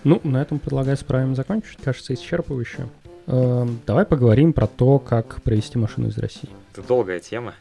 Ну, 0.05 0.21
на 0.25 0.43
этом 0.43 0.59
предлагаю 0.59 0.97
с 0.97 1.05
правильно 1.05 1.35
закончить. 1.35 1.79
Кажется, 1.83 2.13
исчерпывающе. 2.15 2.89
Эм, 3.29 3.81
давай 3.87 4.05
поговорим 4.05 4.53
про 4.53 4.67
то, 4.67 4.99
как 4.99 5.41
провести 5.43 5.79
машину 5.79 6.09
из 6.09 6.19
России. 6.19 6.51
Это 6.73 6.83
долгая 6.83 7.21
тема. 7.21 7.55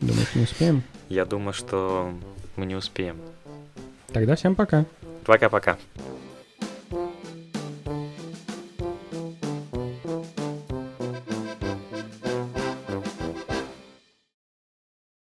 Думаешь, 0.00 0.34
не 0.34 0.42
успеем? 0.42 0.82
Я 1.08 1.24
думаю, 1.24 1.54
что 1.54 2.12
мы 2.56 2.66
не 2.66 2.74
успеем. 2.74 3.16
Тогда 4.12 4.36
всем 4.36 4.54
пока. 4.54 4.84
Пока-пока. 5.24 5.78